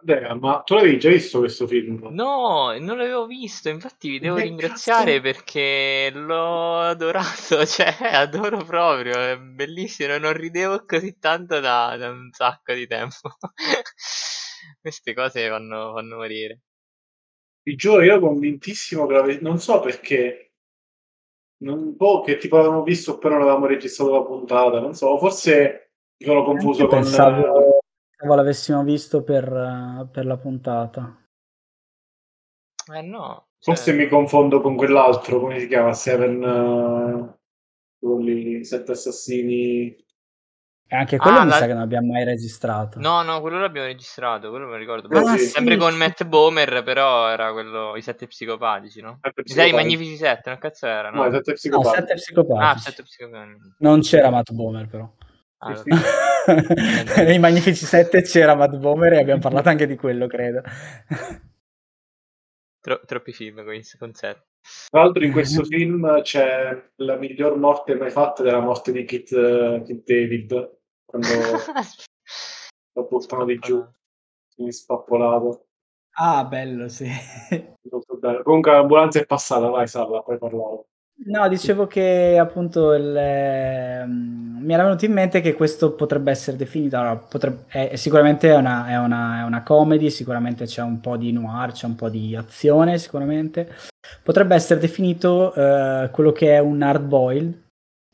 Andrea, 0.00 0.34
ma 0.34 0.62
tu 0.62 0.74
l'avevi 0.74 0.98
già 0.98 1.10
visto 1.10 1.40
questo 1.40 1.66
film? 1.66 2.08
No, 2.12 2.74
non 2.78 2.96
l'avevo 2.96 3.26
visto, 3.26 3.68
infatti 3.68 4.08
vi 4.08 4.18
devo 4.20 4.36
che 4.36 4.42
ringraziare 4.42 5.20
cazzo? 5.20 5.22
perché 5.22 6.10
l'ho 6.14 6.78
adorato, 6.78 7.66
cioè 7.66 7.96
adoro 8.00 8.64
proprio, 8.64 9.18
è 9.18 9.36
bellissimo, 9.36 10.16
non 10.16 10.32
ridevo 10.32 10.84
così 10.86 11.18
tanto 11.18 11.58
da, 11.58 11.96
da 11.98 12.10
un 12.10 12.30
sacco 12.30 12.72
di 12.72 12.86
tempo. 12.86 13.36
Queste 14.80 15.12
cose 15.12 15.48
fanno, 15.48 15.92
fanno 15.94 16.16
morire. 16.16 16.60
Ti 17.62 17.74
giuro, 17.74 18.02
io 18.02 18.20
convintissimo 18.20 19.06
che 19.06 19.12
l'avevi... 19.12 19.42
Non 19.42 19.58
so 19.58 19.80
perché 19.80 20.49
non, 21.62 21.96
boh, 21.96 22.20
che 22.20 22.36
tipo 22.36 22.58
avevamo 22.58 22.82
visto 22.82 23.18
però 23.18 23.34
non 23.34 23.42
avevamo 23.42 23.66
registrato 23.66 24.12
la 24.12 24.22
puntata, 24.22 24.80
non 24.80 24.94
so, 24.94 25.16
forse 25.18 25.92
Mi 26.18 26.26
sono 26.26 26.42
confuso 26.42 26.82
Anche 26.82 26.94
con... 26.94 27.02
Pensavo, 27.02 27.80
pensavo 28.10 28.34
l'avessimo 28.34 28.84
visto 28.84 29.22
per, 29.22 30.08
per 30.12 30.26
la 30.26 30.36
puntata. 30.36 31.16
Eh 32.94 33.02
no. 33.02 33.48
Forse 33.58 33.92
mi 33.92 34.08
confondo 34.08 34.60
con 34.60 34.76
quell'altro, 34.76 35.40
come 35.40 35.58
si 35.58 35.66
chiama? 35.66 35.92
Seven... 35.92 36.42
Uh, 36.42 37.38
quelli, 37.98 38.64
Sette 38.64 38.92
Assassini... 38.92 39.96
E 40.92 40.96
anche 40.96 41.18
quello 41.18 41.38
Ah, 41.38 41.44
mi 41.44 41.50
la- 41.50 41.56
sa 41.56 41.66
che 41.66 41.72
non 41.72 41.82
abbiamo 41.82 42.12
mai 42.12 42.24
registrato. 42.24 42.98
No, 42.98 43.22
no, 43.22 43.40
quello 43.40 43.60
l'abbiamo 43.60 43.86
registrato, 43.86 44.50
quello 44.50 44.64
me 44.66 44.72
lo 44.72 44.76
ricordo. 44.78 45.06
Ah, 45.16 45.36
sì. 45.36 45.44
Sempre 45.46 45.74
sì, 45.74 45.78
con 45.80 45.92
sì. 45.92 45.98
Matt 45.98 46.24
Bomer, 46.24 46.82
però 46.82 47.28
era 47.28 47.52
quello, 47.52 47.94
i 47.94 48.02
sette 48.02 48.26
psicopatici, 48.26 49.00
no? 49.00 49.20
Sette 49.22 49.42
sa 49.46 49.62
i 49.62 49.66
Psicopatici. 49.66 49.74
Magnifici 49.74 50.16
Sette, 50.16 50.50
non 50.50 50.58
cazzo 50.58 50.86
era, 50.86 51.10
no? 51.10 51.22
No, 51.22 51.28
i 51.28 51.30
Sette 51.32 51.50
No, 51.50 51.54
Psicopatici. 51.56 51.94
sette 52.00 52.12
Ah, 52.12 52.16
psicopatici. 52.16 52.84
sette 52.84 53.02
psicopatici. 53.04 53.74
Non 53.78 54.00
c'era 54.00 54.30
Matt 54.30 54.50
Bomer 54.52 54.88
però. 54.88 55.08
Ah, 55.58 55.76
Sì. 55.76 55.90
Nei 57.22 57.38
Magnifici 57.38 57.84
7 57.84 58.22
c'era 58.22 58.56
Matt 58.56 58.74
Bomer 58.76 59.12
e 59.12 59.18
abbiamo 59.20 59.40
parlato 59.40 59.68
anche 59.68 59.86
di 59.86 59.94
quello, 59.94 60.26
credo. 60.26 60.62
Tro- 62.80 63.00
troppi 63.04 63.32
film 63.32 63.62
con, 63.64 63.78
con 63.98 64.14
sette. 64.14 64.46
Tra 64.90 65.02
l'altro 65.02 65.24
in 65.24 65.32
questo 65.32 65.64
film 65.64 66.20
c'è 66.22 66.90
la 66.96 67.16
miglior 67.16 67.56
morte 67.56 67.94
mai 67.94 68.10
fatta 68.10 68.42
della 68.42 68.60
morte 68.60 68.90
di 68.92 69.04
Kit, 69.04 69.32
eh, 69.32 69.82
Kit 69.84 70.02
David, 70.04 70.78
quando 71.10 71.28
lo 72.94 73.06
buttano 73.08 73.44
di 73.44 73.58
giù, 73.58 73.84
quindi 74.54 74.72
spappolato. 74.72 75.66
Ah, 76.12 76.44
bello, 76.44 76.88
sì. 76.88 77.08
Molto 77.90 78.16
bello. 78.16 78.42
Comunque 78.42 78.72
l'ambulanza 78.72 79.18
è 79.18 79.26
passata, 79.26 79.68
vai 79.68 79.88
Salla, 79.88 80.22
puoi 80.22 80.38
parlare. 80.38 80.84
No, 81.22 81.48
dicevo 81.48 81.86
che 81.86 82.38
appunto 82.38 82.94
il, 82.94 83.14
ehm, 83.14 84.58
mi 84.62 84.72
era 84.72 84.84
venuto 84.84 85.04
in 85.04 85.12
mente 85.12 85.42
che 85.42 85.52
questo 85.52 85.92
potrebbe 85.92 86.30
essere 86.30 86.56
definito, 86.56 86.96
allora, 86.96 87.16
potrebbe- 87.16 87.64
è, 87.68 87.90
è 87.90 87.96
sicuramente 87.96 88.48
è 88.48 88.56
una, 88.56 88.86
è, 88.86 88.96
una, 88.96 89.40
è 89.40 89.42
una 89.42 89.62
comedy, 89.62 90.08
sicuramente 90.08 90.64
c'è 90.64 90.80
un 90.80 90.98
po' 91.00 91.18
di 91.18 91.30
noir, 91.30 91.72
c'è 91.72 91.84
un 91.86 91.94
po' 91.94 92.08
di 92.08 92.34
azione 92.34 92.96
sicuramente, 92.96 93.68
potrebbe 94.22 94.54
essere 94.54 94.80
definito 94.80 95.52
eh, 95.52 96.08
quello 96.10 96.32
che 96.32 96.54
è 96.54 96.58
un 96.58 96.80
hard 96.80 97.04
boiled, 97.04 97.62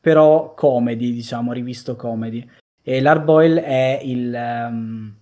però 0.01 0.55
comedy, 0.55 1.13
diciamo, 1.13 1.53
rivisto 1.53 1.95
comedy. 1.95 2.49
E 2.89 3.01
l'hard 3.01 3.25
boiled 3.25 3.65
è 3.65 3.99
il, 4.05 4.33
ehm, 4.33 5.17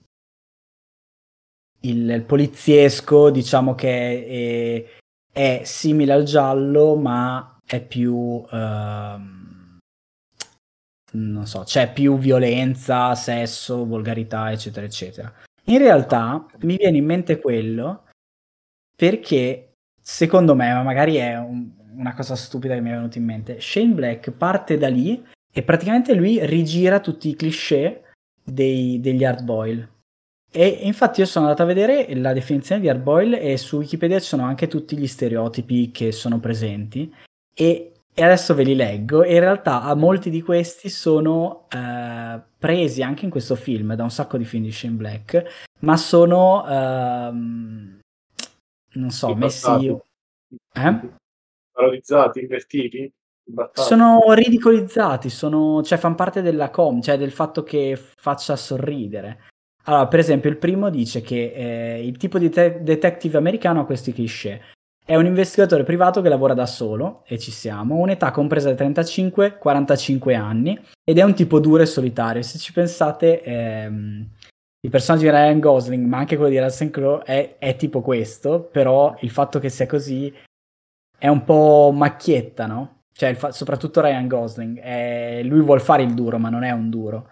il, 1.81 2.11
il 2.11 2.23
poliziesco, 2.25 3.31
diciamo 3.31 3.75
che 3.75 4.87
è, 5.33 5.61
è 5.61 5.63
simile 5.65 6.13
al 6.13 6.25
giallo, 6.25 6.95
ma 6.95 7.59
è 7.65 7.83
più 7.83 8.45
ehm, 8.53 9.79
non 11.13 11.47
so, 11.47 11.63
c'è 11.63 11.91
più 11.91 12.19
violenza, 12.19 13.15
sesso, 13.15 13.87
volgarità, 13.87 14.53
eccetera, 14.53 14.85
eccetera. 14.85 15.33
In 15.65 15.79
realtà 15.79 16.45
mi 16.61 16.77
viene 16.77 16.99
in 16.99 17.05
mente 17.07 17.41
quello 17.41 18.09
perché 18.95 19.73
secondo 20.03 20.55
me, 20.55 20.71
ma 20.75 20.83
magari 20.83 21.15
è 21.17 21.39
un- 21.39 21.73
una 21.97 22.15
cosa 22.15 22.37
stupida 22.37 22.75
che 22.75 22.81
mi 22.83 22.91
è 22.91 22.95
venuta 22.95 23.17
in 23.17 23.25
mente, 23.25 23.59
Shane 23.59 23.95
Black 23.95 24.33
parte 24.33 24.77
da 24.77 24.89
lì 24.89 25.25
e 25.57 25.63
praticamente 25.63 26.15
lui 26.15 26.45
rigira 26.45 26.99
tutti 26.99 27.29
i 27.29 27.37
cliché 27.37 28.03
dei- 28.43 29.01
degli 29.01 29.25
hard 29.25 29.45
boil. 29.45 29.89
E 30.51 30.67
infatti 30.83 31.21
io 31.21 31.27
sono 31.27 31.47
andato 31.47 31.63
a 31.63 31.67
vedere 31.67 32.13
la 32.17 32.33
definizione 32.33 32.81
di 32.81 32.89
hard 32.89 33.03
boil 33.03 33.35
e 33.35 33.57
su 33.57 33.77
Wikipedia 33.79 34.19
ci 34.19 34.27
sono 34.27 34.45
anche 34.45 34.67
tutti 34.67 34.97
gli 34.97 35.07
stereotipi 35.07 35.91
che 35.93 36.13
sono 36.13 36.41
presenti 36.41 37.13
e, 37.53 37.93
e 38.13 38.23
adesso 38.23 38.55
ve 38.55 38.65
li 38.65 38.75
leggo 38.75 39.23
e 39.23 39.35
in 39.35 39.41
realtà 39.41 39.83
a 39.83 39.95
molti 39.95 40.31
di 40.31 40.43
questi 40.43 40.89
sono 40.89 41.67
eh, 41.71 42.41
presi 42.57 43.03
anche 43.03 43.25
in 43.25 43.31
questo 43.31 43.57
film 43.57 43.95
da 43.95 44.05
un 44.05 44.11
sacco 44.11 44.37
di 44.37 44.45
film 44.45 44.63
di 44.63 44.71
Shane 44.71 44.95
Black 44.95 45.67
ma 45.81 45.97
sono 45.97 46.65
ehm, 46.69 47.99
non 48.93 49.11
so 49.11 49.35
messi 49.35 49.87
eh? 50.73 51.01
Valorizzati, 51.73 52.41
invertiti, 52.41 53.13
sono 53.73 54.21
ridicolizzati 54.33 55.29
sono, 55.29 55.83
cioè 55.83 55.99
fanno 55.99 56.15
parte 56.15 56.43
della 56.43 56.71
com 56.71 57.01
cioè 57.01 57.19
del 57.19 57.33
fatto 57.33 57.63
che 57.63 57.99
faccia 58.17 58.57
sorridere 58.57 59.39
allora 59.87 60.07
per 60.07 60.19
esempio 60.19 60.51
il 60.51 60.57
primo 60.57 60.89
dice 60.89 61.21
che 61.21 61.53
eh, 61.55 62.07
il 62.07 62.17
tipo 62.17 62.39
di 62.39 62.49
te- 62.49 62.83
detective 62.83 63.37
americano 63.37 63.81
ha 63.81 63.85
questi 63.85 64.13
cliché 64.13 64.61
È 65.07 65.15
un 65.17 65.27
investigatore 65.27 65.83
privato 65.83 66.23
che 66.23 66.31
lavora 66.31 66.55
da 66.55 66.65
solo, 66.65 67.23
e 67.27 67.39
ci 67.39 67.51
siamo, 67.51 67.97
un'età 67.97 68.31
compresa 68.31 68.71
da 68.71 68.77
35 68.77 69.47
e 69.47 69.59
45 69.59 70.35
anni, 70.35 70.81
ed 71.05 71.19
è 71.19 71.23
un 71.23 71.35
tipo 71.35 71.61
duro 71.61 71.83
e 71.83 71.87
solitario. 71.87 72.41
Se 72.41 72.57
ci 72.57 72.73
pensate, 72.73 73.43
ehm, 73.43 74.27
il 74.81 74.91
personaggio 74.91 75.25
di 75.25 75.31
Ryan 75.31 75.61
Gosling, 75.61 76.07
ma 76.07 76.17
anche 76.19 76.37
quello 76.37 76.51
di 76.51 76.59
Russell 76.59 76.89
Crowe, 76.89 77.23
è, 77.23 77.57
è 77.59 77.77
tipo 77.77 78.01
questo, 78.01 78.63
però 78.63 79.15
il 79.21 79.31
fatto 79.31 79.59
che 79.59 79.69
sia 79.69 79.87
così 79.87 80.33
è 81.19 81.29
un 81.29 81.45
po' 81.45 81.91
macchietta, 81.93 82.65
no? 82.65 83.01
Cioè, 83.17 83.35
fa- 83.35 83.53
soprattutto 83.53 84.01
Ryan 84.01 84.27
Gosling, 84.27 84.79
è- 84.81 85.43
lui 85.45 85.61
vuol 85.63 85.81
fare 85.81 86.03
il 86.03 86.15
duro, 86.15 86.39
ma 86.39 86.49
non 86.51 86.65
è 86.65 86.71
un 86.73 86.91
duro. 86.91 87.31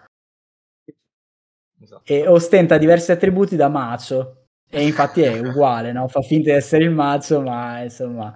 Esatto. 1.81 2.01
E 2.05 2.27
ostenta 2.27 2.77
diversi 2.77 3.11
attributi 3.11 3.55
da 3.55 3.67
macio. 3.69 4.45
E 4.69 4.85
infatti 4.85 5.21
è 5.21 5.39
uguale, 5.39 5.91
no? 5.91 6.07
Fa 6.07 6.21
finta 6.21 6.51
di 6.51 6.55
essere 6.57 6.85
il 6.85 6.91
macio, 6.91 7.41
ma 7.41 7.81
insomma. 7.81 8.33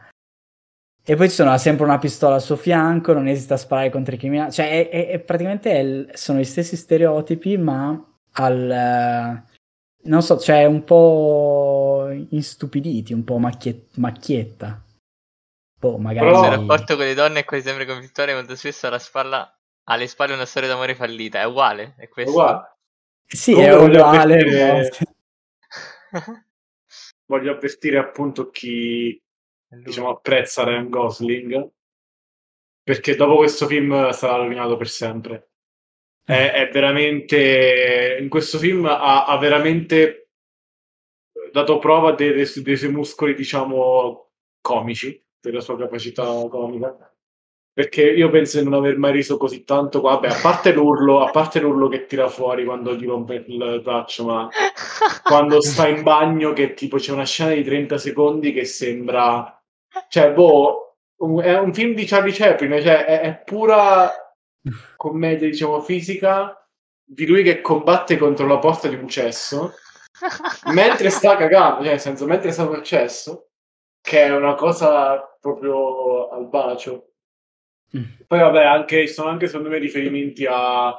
E 1.09 1.15
poi 1.15 1.29
ci 1.29 1.35
sono 1.35 1.51
ha 1.51 1.57
sempre 1.57 1.85
una 1.85 1.99
pistola 1.99 2.35
al 2.35 2.41
suo 2.41 2.57
fianco, 2.57 3.13
non 3.13 3.27
esita 3.27 3.53
a 3.53 3.57
sparare 3.57 3.89
contro 3.89 4.13
i 4.15 4.17
criminali. 4.17 4.51
Cioè, 4.51 4.69
è, 4.69 4.89
è- 4.89 5.07
è 5.09 5.19
praticamente 5.19 5.69
il- 5.71 6.09
sono 6.13 6.39
gli 6.39 6.43
stessi 6.43 6.75
stereotipi, 6.75 7.57
ma 7.57 7.97
al. 8.33 8.69
eh, 8.71 9.43
non 10.03 10.21
so, 10.21 10.37
cioè 10.37 10.65
un 10.65 10.83
po' 10.83 12.07
instupiditi, 12.29 13.13
un 13.13 13.23
po' 13.23 13.37
macchie- 13.37 13.87
macchietta. 13.95 14.81
Boh, 15.79 15.97
magari. 15.97 16.25
Però- 16.27 16.43
Il 16.45 16.51
rapporto 16.51 16.95
con 16.95 17.05
le 17.05 17.13
donne 17.13 17.39
è 17.41 17.45
quasi 17.45 17.63
sempre 17.63 17.85
conflittuale, 17.85 18.33
molto 18.33 18.55
spesso 18.55 18.87
alla 18.87 18.99
spalla, 18.99 19.59
alle 19.85 20.07
spalle 20.07 20.33
una 20.33 20.45
storia 20.45 20.69
d'amore 20.69 20.95
fallita. 20.95 21.39
È 21.39 21.45
uguale, 21.45 21.95
è 21.97 22.07
questo. 22.07 22.31
Uguale. 22.31 22.75
Sì, 23.25 23.53
è 23.59 23.75
uguale. 23.75 24.39
avvertire- 24.39 24.89
Voglio 27.25 27.51
avvertire 27.51 27.97
appunto 27.97 28.49
chi 28.49 29.21
diciamo, 29.67 30.09
apprezza 30.09 30.63
Ryan 30.63 30.89
Gosling 30.89 31.69
perché 32.81 33.15
dopo 33.17 33.35
questo 33.35 33.67
film 33.67 34.11
sarà 34.11 34.37
rovinato 34.37 34.77
per 34.77 34.87
sempre. 34.87 35.49
È, 36.23 36.51
è 36.53 36.69
veramente 36.71 38.17
in 38.21 38.29
questo 38.29 38.57
film 38.57 38.85
ha, 38.85 39.25
ha 39.25 39.37
veramente 39.37 40.29
dato 41.51 41.79
prova 41.79 42.13
dei, 42.13 42.31
dei 42.33 42.49
dei 42.63 42.77
suoi 42.77 42.91
muscoli, 42.91 43.33
diciamo, 43.33 44.31
comici, 44.61 45.21
della 45.39 45.61
sua 45.61 45.77
capacità 45.77 46.23
comica. 46.49 46.95
Perché 47.73 48.01
io 48.01 48.29
penso 48.29 48.57
di 48.57 48.63
non 48.63 48.73
aver 48.73 48.97
mai 48.97 49.11
riso 49.11 49.37
così 49.37 49.63
tanto. 49.63 50.01
Vabbè, 50.01 50.27
a 50.27 50.39
parte 50.41 50.73
l'urlo, 50.73 51.23
a 51.23 51.29
parte 51.29 51.59
l'urlo 51.59 51.87
che 51.87 52.07
tira 52.07 52.27
fuori 52.27 52.65
quando 52.65 52.95
gli 52.95 53.05
rompe 53.05 53.45
il 53.47 53.81
braccio, 53.83 54.25
ma 54.25 54.49
quando 55.23 55.61
sta 55.61 55.87
in 55.87 56.01
bagno 56.03 56.53
che 56.53 56.73
tipo 56.73 56.97
c'è 56.97 57.11
una 57.11 57.25
scena 57.25 57.53
di 57.53 57.63
30 57.63 57.97
secondi 57.97 58.51
che 58.51 58.65
sembra 58.65 59.61
cioè 60.09 60.31
boh 60.31 60.95
un- 61.17 61.41
è 61.41 61.57
un 61.57 61.73
film 61.73 61.93
di 61.93 62.05
Charlie 62.05 62.33
Chaplin 62.33 62.81
cioè 62.81 63.05
è, 63.05 63.19
è 63.21 63.43
pura 63.43 64.11
commedia 64.95 65.47
diciamo 65.47 65.81
fisica 65.81 66.53
di 67.03 67.25
lui 67.25 67.43
che 67.43 67.61
combatte 67.61 68.17
contro 68.17 68.47
la 68.47 68.59
porta 68.59 68.87
di 68.87 68.95
un 68.95 69.07
cesso 69.07 69.73
mentre 70.73 71.09
sta 71.09 71.35
cagando 71.35 71.81
cioè 71.81 71.91
nel 71.91 71.99
senso 71.99 72.25
mentre 72.25 72.51
sta 72.51 72.67
nel 72.69 72.83
cesso 72.83 73.46
che 74.07 74.23
è 74.23 74.33
una 74.33 74.55
cosa 74.55 75.19
proprio 75.37 76.29
al 76.29 76.47
bacio. 76.47 77.11
Poi 78.25 78.39
vabbè 78.39 78.63
anche 78.63 79.05
ci 79.05 79.13
sono 79.13 79.27
anche 79.27 79.47
secondo 79.47 79.67
me 79.67 79.79
riferimenti 79.79 80.45
a 80.49 80.95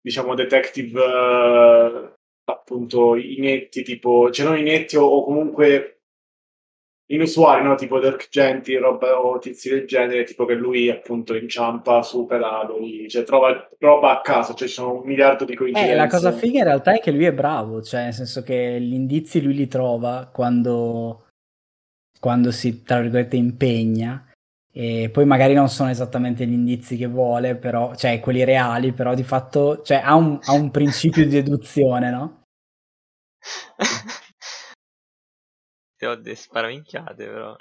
diciamo 0.00 0.34
detective 0.34 1.02
eh, 1.04 2.12
appunto 2.44 3.16
inetti 3.16 3.82
tipo 3.82 4.30
cioè 4.30 4.46
non 4.46 4.56
inetti 4.56 4.96
o, 4.96 5.04
o 5.04 5.24
comunque 5.24 6.00
inusuali 7.10 7.64
no? 7.64 7.74
Tipo 7.74 8.00
Dirk 8.00 8.28
Gently 8.30 8.76
roba, 8.76 9.20
o 9.20 9.38
tizi 9.38 9.68
del 9.68 9.86
genere 9.86 10.24
tipo 10.24 10.46
che 10.46 10.54
lui 10.54 10.88
appunto 10.88 11.34
inciampa 11.34 12.02
supera 12.02 12.64
lui 12.64 13.10
cioè 13.10 13.24
trova 13.24 13.68
roba 13.78 14.18
a 14.18 14.20
caso 14.22 14.54
cioè 14.54 14.68
ci 14.68 14.74
sono 14.74 15.00
un 15.00 15.06
miliardo 15.06 15.44
di 15.44 15.54
coincidenze 15.54 15.92
Eh, 15.92 15.96
la 15.96 16.06
cosa 16.06 16.32
figa 16.32 16.58
in 16.60 16.64
realtà 16.64 16.94
è 16.94 17.00
che 17.00 17.10
lui 17.10 17.26
è 17.26 17.32
bravo, 17.32 17.82
cioè 17.82 18.04
nel 18.04 18.14
senso 18.14 18.42
che 18.42 18.80
gli 18.80 18.94
indizi 18.94 19.42
lui 19.42 19.54
li 19.54 19.68
trova 19.68 20.30
quando, 20.32 21.27
quando 22.18 22.50
si, 22.50 22.82
tra 22.82 23.00
virgolette, 23.00 23.36
impegna 23.36 24.28
e 24.70 25.10
poi 25.10 25.24
magari 25.24 25.54
non 25.54 25.68
sono 25.68 25.90
esattamente 25.90 26.46
gli 26.46 26.52
indizi 26.52 26.96
che 26.96 27.06
vuole, 27.06 27.56
però, 27.56 27.96
cioè 27.96 28.20
quelli 28.20 28.44
reali, 28.44 28.92
però 28.92 29.12
di 29.14 29.24
fatto 29.24 29.82
cioè, 29.82 30.00
ha, 30.04 30.14
un, 30.14 30.38
ha 30.40 30.52
un 30.52 30.70
principio 30.70 31.24
di 31.24 31.30
deduzione, 31.30 32.10
no? 32.10 32.42
Ti 35.96 36.06
ho 36.06 36.14
delle 36.14 36.36
sparaminchiate, 36.36 37.26
però. 37.26 37.56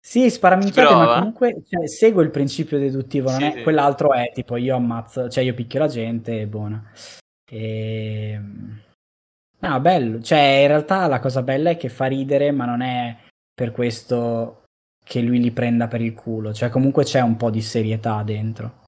Sì, 0.00 0.30
sparaminchiate, 0.30 0.94
ma 0.94 1.18
comunque 1.18 1.62
cioè, 1.68 1.86
segue 1.86 2.24
il 2.24 2.30
principio 2.30 2.78
deduttivo, 2.78 3.30
non 3.30 3.40
sì, 3.40 3.46
è, 3.46 3.52
sì. 3.52 3.62
quell'altro 3.62 4.14
è 4.14 4.32
tipo 4.32 4.56
io 4.56 4.76
ammazzo, 4.76 5.28
cioè 5.28 5.44
io 5.44 5.52
picchio 5.52 5.80
la 5.80 5.88
gente 5.88 6.40
e 6.40 6.46
buona. 6.46 6.90
E... 7.44 8.40
No, 9.58 9.80
bello, 9.80 10.22
cioè 10.22 10.60
in 10.62 10.68
realtà 10.68 11.06
la 11.08 11.20
cosa 11.20 11.42
bella 11.42 11.68
è 11.68 11.76
che 11.76 11.90
fa 11.90 12.06
ridere, 12.06 12.50
ma 12.52 12.64
non 12.64 12.80
è 12.80 13.16
per 13.54 13.72
questo 13.72 14.62
che 15.04 15.20
lui 15.20 15.40
li 15.40 15.50
prenda 15.50 15.88
per 15.88 16.00
il 16.00 16.14
culo, 16.14 16.52
cioè 16.52 16.68
comunque 16.68 17.04
c'è 17.04 17.20
un 17.20 17.36
po' 17.36 17.50
di 17.50 17.60
serietà 17.60 18.22
dentro. 18.22 18.80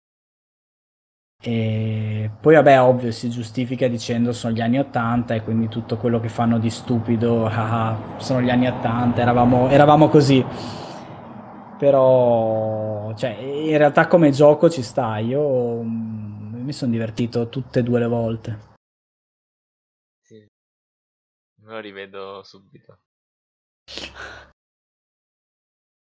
E 1.46 2.30
poi 2.40 2.54
vabbè, 2.54 2.80
ovvio, 2.80 3.12
si 3.12 3.28
giustifica 3.28 3.86
dicendo 3.86 4.32
sono 4.32 4.54
gli 4.54 4.62
anni 4.62 4.78
80 4.78 5.34
e 5.34 5.42
quindi 5.42 5.68
tutto 5.68 5.98
quello 5.98 6.18
che 6.18 6.30
fanno 6.30 6.58
di 6.58 6.70
stupido, 6.70 7.44
ah, 7.52 8.16
sono 8.18 8.40
gli 8.40 8.48
anni 8.48 8.66
80, 8.66 9.20
eravamo, 9.20 9.68
eravamo 9.68 10.08
così. 10.08 10.42
Però, 11.78 13.14
cioè, 13.14 13.30
in 13.30 13.76
realtà 13.76 14.06
come 14.06 14.30
gioco 14.30 14.70
ci 14.70 14.82
sta, 14.82 15.18
io 15.18 15.82
mm, 15.82 16.62
mi 16.64 16.72
sono 16.72 16.92
divertito 16.92 17.48
tutte 17.50 17.80
e 17.80 17.82
due 17.82 17.98
le 17.98 18.06
volte. 18.06 18.58
Sì. 20.22 20.46
Me 21.60 21.72
lo 21.72 21.80
rivedo 21.80 22.42
subito. 22.42 23.00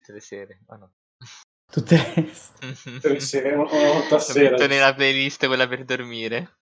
Tutte 0.10 0.14
le 0.14 0.20
sere, 0.22 0.60
ma 0.66 0.76
no. 0.78 0.94
Tutte 1.70 1.96
le 3.14 3.20
sere, 3.20 3.54
a 3.54 4.20
sera. 4.20 4.50
metto 4.50 4.66
nella 4.66 4.96
playlist 4.96 5.46
quella 5.46 5.68
per 5.68 5.86
dormire. 5.86 6.58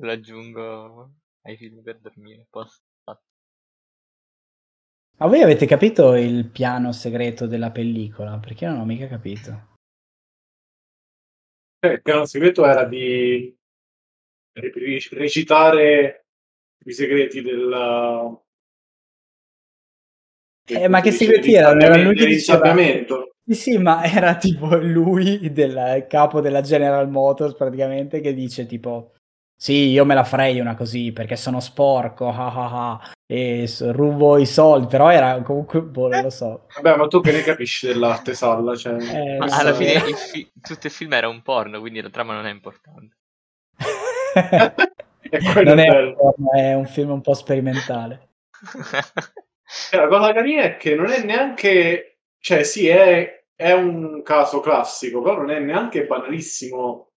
Lo 0.00 0.10
aggiungo 0.10 1.12
ai 1.42 1.56
film 1.56 1.80
per 1.82 2.00
dormire. 2.00 2.48
Post. 2.50 2.82
Ma 5.20 5.26
voi 5.26 5.42
avete 5.42 5.66
capito 5.66 6.14
il 6.14 6.48
piano 6.48 6.92
segreto 6.92 7.46
della 7.46 7.70
pellicola? 7.70 8.38
Perché 8.38 8.64
io 8.64 8.72
non 8.72 8.80
ho 8.80 8.84
mica 8.84 9.06
capito. 9.06 9.76
Eh, 11.80 11.92
il 11.92 12.02
piano 12.02 12.24
segreto 12.24 12.66
era 12.66 12.84
di 12.84 13.56
recitare 14.52 16.26
i 16.84 16.92
segreti 16.92 17.42
del... 17.42 18.40
Eh, 20.68 20.88
ma 20.88 21.00
che 21.00 21.10
segreti 21.10 21.54
erano? 21.54 21.80
Era 21.80 21.96
lui 21.96 22.14
che 22.14 22.26
diceva... 22.26 22.74
Sì, 23.44 23.54
sì, 23.54 23.78
ma 23.78 24.02
era 24.10 24.36
tipo 24.36 24.74
lui, 24.76 25.52
del 25.52 26.06
capo 26.08 26.40
della 26.40 26.60
General 26.60 27.08
Motors 27.08 27.54
praticamente, 27.54 28.20
che 28.20 28.34
dice 28.34 28.66
tipo 28.66 29.12
sì, 29.60 29.88
io 29.88 30.04
me 30.04 30.14
la 30.14 30.22
farei 30.22 30.60
una 30.60 30.76
così 30.76 31.10
perché 31.10 31.34
sono 31.34 31.58
sporco, 31.58 32.28
ah 32.30 32.54
ah 32.54 32.90
ah, 32.92 33.10
e 33.26 33.68
rubo 33.80 34.38
i 34.38 34.46
soldi, 34.46 34.86
però 34.86 35.10
era 35.10 35.42
comunque, 35.42 35.82
boh, 35.82 36.06
non 36.06 36.22
lo 36.22 36.30
so. 36.30 36.66
Vabbè, 36.76 36.96
ma 36.96 37.08
tu 37.08 37.20
che 37.20 37.32
ne 37.32 37.42
capisci 37.42 37.88
dell'arte 37.88 38.34
salla? 38.34 38.76
Cioè, 38.76 38.94
eh, 39.02 39.36
alla 39.38 39.74
fine 39.74 39.94
il 39.94 40.14
fi- 40.14 40.48
tutto 40.62 40.86
il 40.86 40.92
film 40.92 41.12
era 41.12 41.28
un 41.28 41.42
porno, 41.42 41.80
quindi 41.80 42.00
la 42.00 42.08
trama 42.08 42.34
non 42.34 42.46
è 42.46 42.52
importante. 42.52 43.16
non 45.64 45.78
è, 45.80 45.88
un 45.88 46.14
porno, 46.14 46.52
è 46.52 46.74
un 46.74 46.86
film 46.86 47.10
un 47.10 47.20
po' 47.20 47.34
sperimentale. 47.34 48.28
La 49.92 50.08
cosa 50.08 50.32
carina 50.32 50.62
è 50.62 50.76
che 50.76 50.94
non 50.94 51.10
è 51.10 51.22
neanche, 51.22 52.20
cioè 52.38 52.62
sì, 52.62 52.88
è 52.88 53.38
è 53.58 53.72
un 53.72 54.22
caso 54.22 54.60
classico, 54.60 55.20
però 55.20 55.38
non 55.38 55.50
è 55.50 55.58
neanche 55.58 56.06
banalissimo 56.06 57.10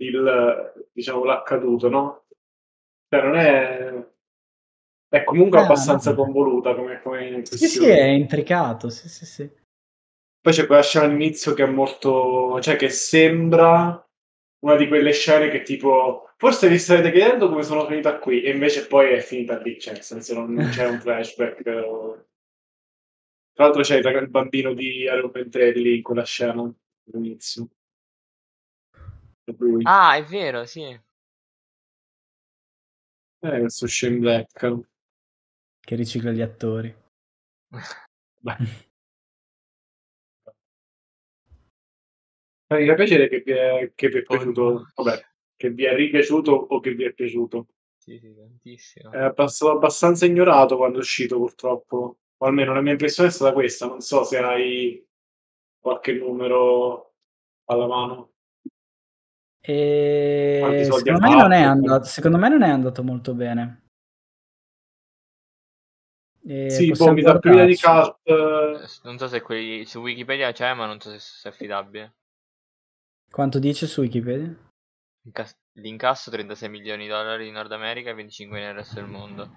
il, 0.00 0.88
diciamo, 0.92 1.22
l'accaduto, 1.22 1.88
no? 1.88 2.24
Cioè 3.08 3.22
non 3.22 3.36
è... 3.36 4.08
È 5.08 5.22
comunque 5.22 5.60
ah, 5.60 5.62
abbastanza 5.62 6.10
no. 6.10 6.16
convoluta 6.24 6.74
come, 6.74 7.00
come 7.00 7.44
Sì, 7.44 7.68
sì, 7.68 7.86
è 7.86 8.02
intricato, 8.02 8.88
sì, 8.88 9.08
sì, 9.08 9.24
sì. 9.24 9.48
Poi 10.40 10.52
c'è 10.52 10.66
quella 10.66 10.82
scena 10.82 11.04
all'inizio 11.04 11.54
che 11.54 11.62
è 11.62 11.68
molto... 11.70 12.60
cioè 12.60 12.74
che 12.74 12.88
sembra 12.88 14.04
una 14.64 14.74
di 14.74 14.88
quelle 14.88 15.12
scene 15.12 15.50
che 15.50 15.62
tipo 15.62 16.29
forse 16.40 16.70
vi 16.70 16.78
starete 16.78 17.12
chiedendo 17.12 17.50
come 17.50 17.62
sono 17.62 17.86
finita 17.86 18.18
qui 18.18 18.40
e 18.42 18.50
invece 18.50 18.86
poi 18.86 19.12
è 19.12 19.20
finita 19.20 19.58
lì, 19.58 19.78
cioè 19.78 19.92
nel 19.92 20.02
senso 20.02 20.34
non 20.34 20.56
c'è 20.72 20.88
un 20.88 20.98
flashback 20.98 21.62
tra 23.52 23.68
l'altro 23.68 23.82
c'è 23.82 23.98
il 23.98 24.28
bambino 24.30 24.72
di 24.72 25.06
Aaron 25.06 25.30
Ventrelli 25.30 25.96
in 25.96 26.02
quella 26.02 26.24
scena 26.24 26.72
all'inizio. 27.12 27.68
Lui. 29.58 29.82
Ah, 29.84 30.16
è 30.16 30.24
vero, 30.24 30.64
sì. 30.64 30.80
Eh, 33.42 33.58
questo 33.58 33.86
Shane 33.86 34.16
Black. 34.16 34.78
Che 35.78 35.94
ricicla 35.94 36.30
gli 36.30 36.40
attori. 36.40 36.94
Beh. 38.40 38.56
Mi 42.68 42.86
fa 42.86 42.94
piacere 42.94 43.28
che 43.28 43.42
vi 43.44 43.52
è, 43.52 43.92
che 43.94 44.08
vi 44.08 44.18
è 44.18 44.22
piaciuto, 44.22 44.86
vabbè, 44.94 45.29
che 45.60 45.68
vi 45.68 45.84
è 45.84 45.94
ripiaciuto 45.94 46.52
o 46.52 46.80
che 46.80 46.94
vi 46.94 47.04
è 47.04 47.12
piaciuto. 47.12 47.66
Sì, 47.98 48.18
sì, 48.18 48.34
tantissimo. 48.34 49.10
È 49.10 49.30
passato 49.34 49.72
abbastanza 49.72 50.24
ignorato 50.24 50.78
quando 50.78 50.96
è 50.96 51.00
uscito, 51.02 51.36
purtroppo 51.36 52.16
o 52.38 52.46
almeno 52.46 52.72
la 52.72 52.80
mia 52.80 52.92
impressione 52.92 53.28
è 53.28 53.32
stata 53.32 53.52
questa, 53.52 53.86
non 53.86 54.00
so 54.00 54.24
se 54.24 54.38
hai 54.38 55.06
qualche 55.78 56.14
numero 56.14 57.12
alla 57.66 57.86
mano. 57.86 58.32
E... 59.60 60.88
Secondo, 60.90 61.18
me 61.18 61.34
non 61.34 61.52
è 61.52 61.60
andato, 61.60 62.04
secondo 62.04 62.38
me 62.38 62.48
non 62.48 62.62
è 62.62 62.70
andato 62.70 63.02
molto 63.02 63.34
bene. 63.34 63.82
E 66.42 66.70
sì, 66.70 66.90
poi 66.92 67.12
mi 67.12 67.20
dà 67.20 67.38
più 67.38 67.52
di 67.66 67.76
cult. 67.76 69.02
Non 69.02 69.18
so 69.18 69.28
se 69.28 69.42
quelli 69.42 69.84
su 69.84 70.00
Wikipedia 70.00 70.52
c'è, 70.52 70.72
ma 70.72 70.86
non 70.86 70.98
so 70.98 71.10
se 71.18 71.46
è 71.46 71.52
affidabile. 71.52 72.14
Quanto 73.30 73.58
dice 73.58 73.86
su 73.86 74.00
Wikipedia? 74.00 74.68
L'incasso 75.74 76.30
36 76.30 76.68
milioni 76.68 77.04
di 77.04 77.08
dollari 77.08 77.46
in 77.46 77.54
Nord 77.54 77.72
America 77.72 78.10
e 78.10 78.14
25 78.14 78.60
nel 78.60 78.74
resto 78.74 78.96
del 78.96 79.06
mondo. 79.06 79.50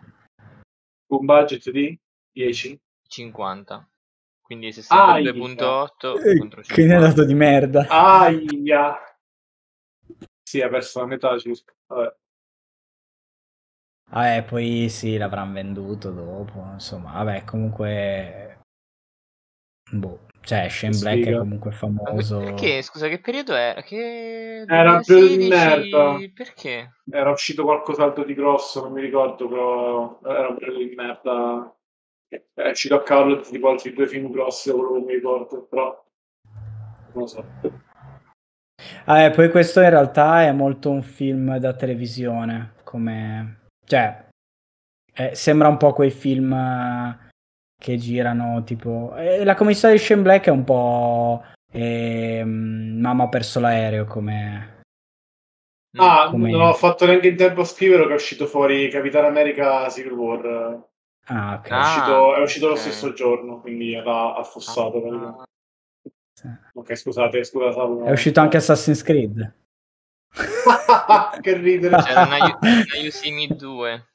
Un 1.07 1.25
budget 1.25 1.69
di? 1.71 1.99
10? 2.31 2.79
50. 3.07 3.89
Quindi 4.41 4.69
62.8 4.69 6.21
eh, 6.21 6.37
contro 6.37 6.63
50. 6.63 6.73
Quindi 6.73 6.91
è 6.91 6.95
andato 6.95 7.25
di 7.25 7.33
merda. 7.33 7.87
Aia. 7.87 8.97
Sì, 10.43 10.61
ha 10.61 10.69
perso 10.69 10.99
la 10.99 11.05
metà. 11.05 11.35
Vabbè. 11.87 12.15
Vabbè, 14.09 14.43
poi 14.43 14.89
sì, 14.89 15.17
l'avranno 15.17 15.53
venduto 15.53 16.11
dopo. 16.11 16.69
Insomma, 16.73 17.13
vabbè, 17.13 17.43
comunque. 17.45 18.61
Boh. 19.91 20.27
Cioè, 20.45 20.67
Shane 20.69 20.97
Black 20.97 21.25
è 21.25 21.37
comunque 21.37 21.71
famoso. 21.71 22.39
Perché? 22.39 22.81
Scusa, 22.81 23.07
che 23.07 23.19
periodo 23.19 23.55
era? 23.55 23.81
Che... 23.81 24.65
Era 24.67 24.95
un 24.95 25.01
periodo 25.05 25.35
di 25.35 25.47
merda. 25.47 26.17
Perché? 26.33 26.91
Era 27.09 27.31
uscito 27.31 27.63
qualcos'altro 27.63 28.23
di 28.23 28.33
grosso, 28.33 28.81
non 28.81 28.91
mi 28.91 29.01
ricordo, 29.01 29.47
però 29.47 30.19
era 30.25 30.49
un 30.49 30.57
periodo 30.57 30.79
di 30.79 30.95
merda 30.95 31.75
è 32.53 32.69
uscito 32.69 32.95
a 32.95 33.03
cavallo 33.03 33.41
tipo 33.41 33.69
altri 33.69 33.93
due 33.93 34.07
film 34.07 34.31
grossi 34.31 34.71
quello 34.71 34.93
che 34.93 34.99
mi 34.99 35.13
ricordo, 35.13 35.67
però 35.69 36.03
non 37.13 37.23
lo 37.23 37.27
so. 37.27 37.45
Ah, 39.05 39.21
eh, 39.21 39.31
poi 39.31 39.49
questo 39.49 39.81
in 39.81 39.89
realtà 39.89 40.43
è 40.43 40.51
molto 40.51 40.89
un 40.89 41.03
film 41.03 41.57
da 41.57 41.73
televisione, 41.73 42.73
come... 42.83 43.67
cioè, 43.85 44.27
eh, 45.13 45.35
sembra 45.35 45.67
un 45.67 45.77
po' 45.77 45.93
quei 45.93 46.09
film 46.09 46.51
eh, 46.53 47.22
che 47.83 47.97
girano 47.97 48.63
tipo... 48.63 49.13
Eh, 49.17 49.43
la 49.43 49.55
commissaria 49.55 49.97
di 49.97 50.01
Shane 50.01 50.21
Black 50.21 50.45
è 50.45 50.51
un 50.51 50.63
po'... 50.63 51.43
Eh, 51.69 52.43
mamma 52.45 53.25
ha 53.25 53.27
perso 53.27 53.59
l'aereo 53.59 54.05
come... 54.05 54.83
Ah, 55.97 56.29
come... 56.29 56.49
non 56.49 56.61
ho 56.61 56.73
fatto 56.73 57.05
neanche 57.05 57.27
in 57.27 57.35
tempo 57.35 57.61
a 57.61 57.65
scrivere 57.65 58.05
che 58.05 58.11
è 58.13 58.15
uscito 58.15 58.47
fuori 58.47 58.89
Capitan 58.89 59.25
America 59.25 59.89
Civil 59.89 60.13
War. 60.13 60.81
Ah, 61.25 61.55
ok. 61.59 61.67
È 61.67 61.77
uscito, 61.77 62.35
è 62.35 62.41
uscito 62.41 62.67
lo 62.69 62.75
stesso 62.75 63.11
giorno, 63.11 63.59
quindi 63.59 63.91
l'ha 63.91 64.35
affossato. 64.35 65.03
Ah. 65.05 65.43
Sì. 66.33 66.47
Ok, 66.75 66.95
scusate, 66.95 67.43
scusate. 67.43 68.05
È 68.05 68.11
uscito 68.11 68.39
anche 68.39 68.57
Assassin's 68.57 69.03
Creed. 69.03 69.55
che 71.41 71.57
ridere. 71.57 72.01
C'era 72.01 72.23
una, 72.23 72.57
una 72.59 72.83
Usimi 73.05 73.47
2. 73.47 74.07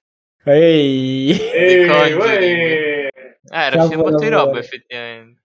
Ehi! 0.44 1.38
Ehi, 1.38 1.88
ehi. 1.88 2.87
Eh, 3.50 3.60
era 3.60 3.82
uscito 3.82 4.02
un 4.04 4.10
po' 4.10 4.16
di 4.16 4.28
roba, 4.28 4.58
effettivamente. 4.58 5.42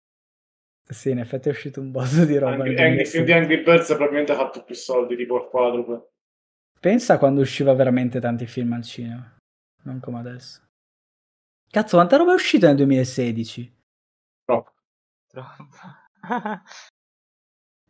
Sì, 0.89 1.09
in 1.09 1.19
effetti 1.19 1.49
è 1.49 1.51
uscito 1.51 1.81
un 1.81 1.91
botto 1.91 2.23
di 2.23 2.37
roba. 2.37 2.63
Anche, 2.63 2.81
anche 2.81 3.01
il 3.01 3.07
film 3.07 3.25
di 3.25 3.33
Angry 3.33 3.61
Birds 3.61 3.87
probabilmente 3.87 4.31
ha 4.31 4.35
fatto 4.35 4.63
più 4.63 4.75
soldi, 4.75 5.17
tipo 5.17 5.37
il 5.37 5.47
quadruplo. 5.49 6.11
Pensa 6.79 7.17
quando 7.17 7.41
usciva 7.41 7.73
veramente 7.73 8.19
tanti 8.19 8.45
film 8.45 8.73
al 8.73 8.83
cinema. 8.83 9.35
Non 9.83 9.99
come 9.99 10.19
adesso. 10.19 10.61
Cazzo, 11.69 11.97
quanta 11.97 12.15
roba 12.15 12.31
è 12.31 12.35
uscita 12.35 12.67
nel 12.67 12.77
2016? 12.77 13.75
Troppo. 14.45 14.71
Troppo. 15.27 15.65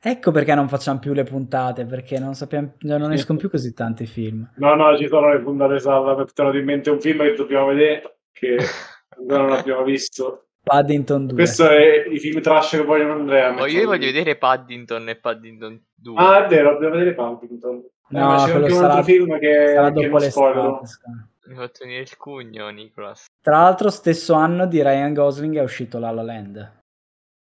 ecco 0.01 0.31
perché 0.31 0.55
non 0.55 0.67
facciamo 0.67 0.97
più 0.97 1.13
le 1.13 1.23
puntate, 1.23 1.85
perché 1.85 2.17
non, 2.17 2.33
sappiamo, 2.33 2.73
non 2.79 3.11
escono 3.11 3.37
più 3.37 3.49
così 3.49 3.73
tanti 3.73 4.07
film. 4.07 4.53
No, 4.55 4.73
no, 4.73 4.97
ci 4.97 5.07
sono 5.07 5.31
le 5.31 5.39
puntate 5.39 5.79
salva, 5.79 6.15
mi 6.15 6.23
è 6.25 6.57
in 6.57 6.65
mente 6.65 6.89
un 6.89 6.99
film 6.99 7.19
che 7.19 7.35
dobbiamo 7.35 7.67
vedere, 7.67 8.17
che 8.31 8.57
ancora 9.15 9.41
non 9.43 9.51
abbiamo 9.53 9.83
visto. 9.83 10.41
Paddington 10.63 11.27
2. 11.27 11.35
Questo 11.35 11.69
è 11.69 12.07
i 12.09 12.19
film 12.19 12.41
trash 12.41 12.71
che 12.71 12.83
vogliono 12.83 13.13
Andrea. 13.13 13.55
Oh, 13.55 13.65
io 13.67 13.85
voglio 13.85 14.05
vedere 14.07 14.35
Paddington 14.35 15.07
e 15.09 15.15
Paddington 15.15 15.81
2. 15.95 16.15
Ah, 16.17 16.45
è 16.45 16.49
vero, 16.49 16.73
dobbiamo 16.73 16.95
vedere 16.95 17.13
Paddington. 17.15 17.85
No, 18.09 18.33
eh, 18.33 18.37
c'è 18.37 18.51
anche 18.53 18.57
un 18.65 18.69
sarà, 18.71 18.87
altro 18.93 19.03
film 19.03 19.39
che, 19.39 19.71
sarà 19.73 19.91
che 19.91 20.07
dopo 20.07 20.19
spoilerò. 20.19 20.79
l'estate. 20.81 21.27
Mi 21.47 21.53
ha 21.53 21.57
fatto 21.61 21.79
venire 21.83 22.01
il 22.01 22.17
cugno, 22.17 22.69
Nicolas. 22.69 23.25
Tra 23.41 23.61
l'altro, 23.61 23.89
stesso 23.89 24.33
anno 24.33 24.65
di 24.67 24.81
Ryan 24.81 25.13
Gosling 25.13 25.55
è 25.57 25.61
uscito 25.63 25.99
La 25.99 26.11
La 26.11 26.21
Land, 26.21 26.79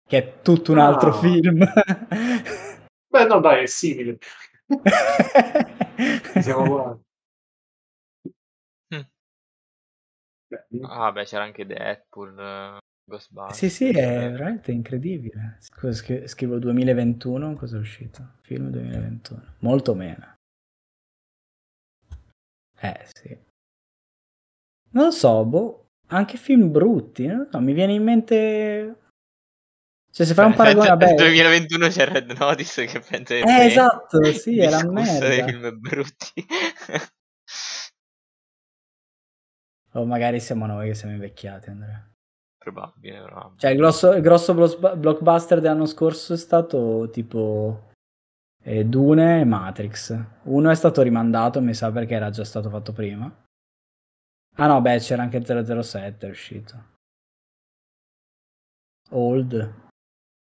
che 0.08 0.18
è 0.18 0.34
tutto 0.42 0.70
un 0.70 0.78
altro 0.78 1.10
Ah. 1.10 1.14
film. 1.14 1.58
Beh, 3.08 3.24
no, 3.26 3.40
dai, 3.40 3.62
è 3.64 3.66
simile. 3.66 4.18
Siamo 6.40 6.62
uguali. 6.62 7.00
Beh, 10.48 10.66
Ah, 10.82 11.12
beh, 11.12 11.24
c'era 11.24 11.44
anche 11.44 11.66
Deadpool, 11.66 12.38
eh, 12.38 12.78
Ghostbusters. 13.04 13.56
sì, 13.58 13.68
sì, 13.70 13.88
è 13.90 14.30
veramente 14.30 14.72
incredibile. 14.72 15.56
Scusa, 15.60 15.92
scri- 15.92 16.26
scrivo 16.28 16.58
2021, 16.58 17.54
cosa 17.54 17.76
è 17.76 17.80
uscito? 17.80 18.36
Film 18.40 18.70
2021. 18.70 19.54
Molto 19.60 19.94
meno. 19.94 20.34
Eh, 22.80 23.04
sì. 23.12 23.36
Non 24.90 25.04
lo 25.06 25.10
so, 25.10 25.44
boh, 25.44 25.88
anche 26.08 26.36
film 26.38 26.70
brutti, 26.70 27.26
non 27.26 27.38
lo 27.38 27.48
so, 27.50 27.60
mi 27.60 27.72
viene 27.72 27.92
in 27.92 28.02
mente... 28.02 28.96
Cioè, 30.10 30.26
se 30.26 30.32
fai 30.34 30.46
un 30.46 30.54
paragone, 30.54 30.88
Nel 30.88 30.98
vabbè... 30.98 31.14
2021 31.14 31.88
c'è 31.88 32.06
Red 32.06 32.30
Notice 32.38 32.86
che 32.86 33.00
pensa 33.00 33.34
che 33.34 33.40
Eh, 33.40 33.66
esatto, 33.66 34.24
sì, 34.32 34.56
la 34.56 34.68
discusso 34.80 35.18
dei 35.18 35.42
merda. 35.42 35.44
film 35.44 35.78
brutti. 35.78 36.46
O 39.92 40.04
magari 40.04 40.40
siamo 40.40 40.66
noi 40.66 40.88
che 40.88 40.94
siamo 40.94 41.14
invecchiati, 41.14 41.70
Andrea. 41.70 42.06
Probabile, 42.58 43.20
però. 43.20 43.52
Cioè, 43.56 43.70
il 43.70 43.76
grosso, 43.78 44.12
il 44.12 44.22
grosso 44.22 44.54
blockbuster 44.54 45.60
dell'anno 45.60 45.86
scorso 45.86 46.34
è 46.34 46.36
stato 46.36 47.08
tipo 47.10 47.92
eh, 48.62 48.84
Dune 48.84 49.40
e 49.40 49.44
Matrix. 49.44 50.16
Uno 50.44 50.70
è 50.70 50.74
stato 50.74 51.00
rimandato, 51.02 51.62
mi 51.62 51.74
sa 51.74 51.90
perché 51.90 52.14
era 52.14 52.30
già 52.30 52.44
stato 52.44 52.68
fatto 52.68 52.92
prima. 52.92 53.32
Ah 54.56 54.66
no, 54.66 54.80
beh, 54.80 54.98
c'era 54.98 55.22
anche 55.22 55.42
007 55.42 56.26
è 56.26 56.30
uscito. 56.30 56.84
Old. 59.10 59.90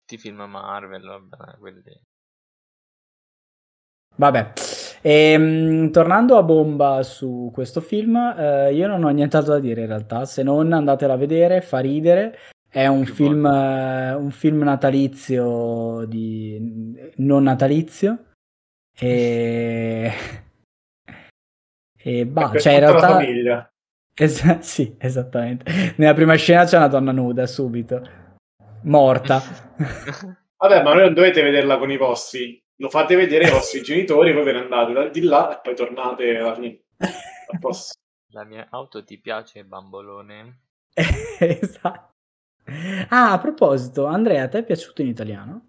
Tutti 0.00 0.14
i 0.14 0.18
film 0.18 0.42
Marvel, 0.42 1.02
vabbè, 1.02 1.58
quelli. 1.58 1.82
Vabbè, 4.16 4.52
Ehm, 5.04 5.90
tornando 5.90 6.36
a 6.36 6.44
bomba 6.44 7.02
su 7.02 7.50
questo 7.52 7.80
film, 7.80 8.16
eh, 8.16 8.72
io 8.72 8.86
non 8.86 9.02
ho 9.02 9.08
nient'altro 9.08 9.54
da 9.54 9.58
dire 9.58 9.80
in 9.80 9.88
realtà, 9.88 10.24
se 10.24 10.44
non 10.44 10.72
andatelo 10.72 11.12
a 11.12 11.16
vedere, 11.16 11.60
fa 11.60 11.80
ridere. 11.80 12.38
È 12.68 12.86
un 12.86 13.04
film, 13.04 13.44
eh, 13.44 14.14
un 14.14 14.30
film 14.30 14.62
natalizio 14.62 16.04
di 16.06 17.12
non 17.16 17.42
natalizio. 17.42 18.26
E, 18.96 20.12
e 21.98 22.26
bah, 22.26 22.56
cioè 22.56 22.74
in 22.74 22.78
realtà, 22.78 23.08
famiglia. 23.08 23.66
Es- 24.14 24.58
sì, 24.58 24.94
esattamente. 24.98 25.94
Nella 25.96 26.14
prima 26.14 26.34
scena 26.34 26.64
c'è 26.64 26.76
una 26.76 26.86
donna 26.86 27.12
nuda 27.12 27.46
subito, 27.46 28.02
morta. 28.82 29.40
Vabbè, 30.58 30.82
ma 30.82 30.92
noi 30.92 31.04
non 31.04 31.14
dovete 31.14 31.42
vederla 31.42 31.78
con 31.78 31.90
i 31.90 31.96
vostri. 31.96 32.61
Lo 32.82 32.88
fate 32.88 33.14
vedere 33.14 33.44
ai 33.44 33.52
vostri 33.52 33.80
genitori, 33.80 34.34
poi 34.34 34.42
ve 34.42 34.52
ne 34.54 34.58
andate 34.58 34.92
da 34.92 35.08
di 35.08 35.20
là 35.22 35.56
e 35.56 35.60
poi 35.62 35.76
tornate 35.76 36.36
alla 36.36 36.54
fine. 36.56 36.82
A 36.98 37.58
posto. 37.60 37.94
La 38.32 38.42
mia 38.42 38.66
auto 38.70 39.04
ti 39.04 39.20
piace, 39.20 39.64
bambolone? 39.64 40.62
esatto. 40.92 42.10
Ah, 43.10 43.32
a 43.32 43.38
proposito, 43.38 44.06
Andrea, 44.06 44.44
a 44.44 44.48
te 44.48 44.58
è 44.58 44.64
piaciuto 44.64 45.02
in 45.02 45.08
italiano? 45.08 45.68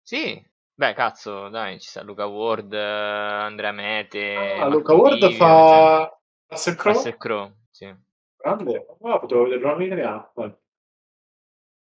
Sì. 0.00 0.42
Beh, 0.74 0.94
cazzo, 0.94 1.48
dai, 1.48 1.78
ci 1.80 1.88
sta 1.88 2.02
Luca 2.02 2.26
Ward, 2.26 2.72
Andrea 2.72 3.72
Mete. 3.72 4.34
Ah, 4.34 4.68
Luca 4.68 4.94
Ward 4.94 5.32
fa 5.32 6.18
Russell 6.46 6.74
cioè, 6.74 6.82
Crowe? 6.82 6.96
Russell 6.96 7.16
Crowe, 7.18 7.54
sì. 7.70 7.94
Grande. 8.36 8.86
Ah, 9.02 9.18
potevo 9.18 9.44
vederlo 9.44 9.74
in 9.74 9.82
italiano. 9.82 10.32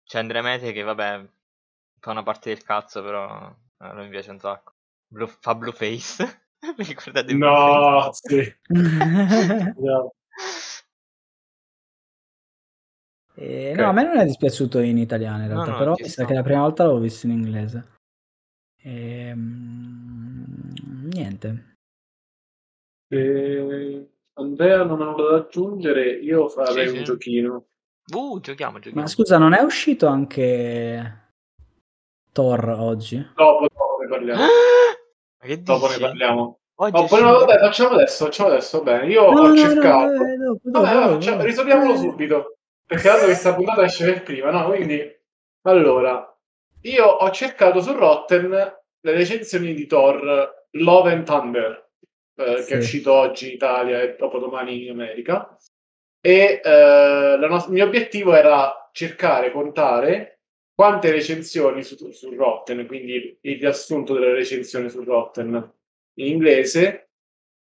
C'è 0.03 0.19
Andrea 0.19 0.41
Mete 0.41 0.71
che, 0.71 0.81
vabbè, 0.81 1.27
fa 1.99 2.11
una 2.11 2.23
parte 2.23 2.49
del 2.53 2.63
cazzo, 2.63 3.03
però 3.03 3.53
eh, 3.81 3.93
lui 3.93 4.03
mi 4.05 4.09
piace 4.09 4.31
un 4.31 4.39
sacco. 4.39 4.73
Blue- 5.07 5.27
fa 5.39 5.55
Blueface. 5.55 6.39
Mi 6.77 6.83
ricordate 6.85 7.33
No, 7.33 8.11
Blueface? 8.11 8.19
sì. 8.27 8.55
No. 9.77 10.13
Eh, 13.35 13.71
Ok. 13.71 13.77
No, 13.79 13.87
a 13.89 13.91
me 13.93 14.03
non 14.03 14.17
è 14.17 14.25
dispiaciuto 14.25 14.79
in 14.79 14.97
italiano 14.97 15.43
in 15.43 15.49
No, 15.49 15.53
realtà, 15.55 15.71
no, 15.71 15.77
però 15.77 15.95
ci 15.95 16.03
mi 16.03 16.09
sa 16.09 16.25
che 16.25 16.33
la 16.33 16.43
prima 16.43 16.61
volta 16.61 16.83
l'avevo 16.83 17.01
visto 17.01 17.25
in 17.27 17.31
inglese. 17.33 17.85
Ehm, 18.83 20.73
niente. 21.13 21.77
Eh, 23.07 24.09
Andrea 24.33 24.83
non 24.83 25.01
ha 25.01 25.05
nulla 25.05 25.31
da 25.31 25.37
aggiungere, 25.37 26.11
io 26.19 26.47
farei 26.49 26.87
Sì, 26.87 26.93
un 26.93 26.99
sì. 26.99 27.03
giochino. 27.03 27.65
Uh, 28.13 28.39
giochiamo, 28.39 28.77
giochiamo. 28.79 29.01
Ma 29.01 29.07
scusa, 29.07 29.37
non 29.37 29.53
è 29.53 29.61
uscito 29.61 30.07
anche 30.07 31.20
Thor 32.31 32.69
oggi? 32.79 33.17
Dopo, 33.35 33.67
dopo 33.67 33.97
ne 34.01 34.07
parliamo. 34.07 34.41
Ma 34.41 35.47
che 35.47 35.61
Dopo 35.61 35.85
ne 35.85 35.87
dici? 35.93 35.99
parliamo. 36.01 36.59
Oggi 36.75 36.95
Oh, 37.01 37.05
poi 37.05 37.21
no, 37.21 37.31
vabbè, 37.39 37.59
facciamo 37.59 37.89
adesso, 37.95 38.25
facciamo 38.25 38.49
adesso, 38.49 38.81
va 38.81 38.91
bene. 38.99 39.11
Io 39.11 39.21
No, 39.21 39.27
ho 39.39 39.41
no, 39.43 39.47
no, 39.49 39.55
cercato. 39.57 40.11
vabbè, 40.17 40.35
dopo, 40.35 40.59
Vabbè, 40.63 40.93
dopo, 40.93 41.13
facciamo- 41.13 41.43
risolviamolo 41.43 41.93
Eh. 41.93 41.97
subito. 41.97 42.55
Perché 42.85 43.07
tanto 43.07 43.25
questa 43.25 43.53
puntata 43.55 43.83
esce 43.83 44.05
per 44.05 44.23
prima, 44.23 44.49
no? 44.51 44.65
Quindi, 44.65 45.19
allora, 45.63 46.37
io 46.81 47.05
ho 47.05 47.29
cercato 47.31 47.81
su 47.81 47.93
Rotten 47.93 48.49
le 48.49 49.11
recensioni 49.13 49.73
di 49.73 49.85
Thor 49.85 50.65
Love 50.71 51.11
and 51.11 51.25
Thunder, 51.25 51.89
eh, 52.35 52.53
che 52.55 52.61
Sì. 52.63 52.73
è 52.73 52.77
uscito 52.77 53.13
oggi 53.13 53.47
in 53.49 53.53
Italia 53.53 54.01
e 54.01 54.15
dopodomani 54.17 54.85
in 54.85 54.91
America. 54.91 55.55
E 56.19 56.61
eh, 56.63 57.37
la 57.37 57.47
nos- 57.47 57.65
il 57.67 57.73
mio 57.73 57.85
obiettivo 57.85 58.33
era 58.33 58.89
cercare, 58.91 59.51
contare 59.51 60.40
quante 60.81 61.11
recensioni 61.11 61.83
su, 61.83 62.09
su 62.09 62.33
Rotten, 62.33 62.87
quindi 62.87 63.37
il 63.39 63.59
riassunto 63.59 64.15
delle 64.15 64.33
recensioni 64.33 64.89
su 64.89 65.03
Rotten 65.03 65.73
in 66.15 66.25
inglese, 66.25 67.09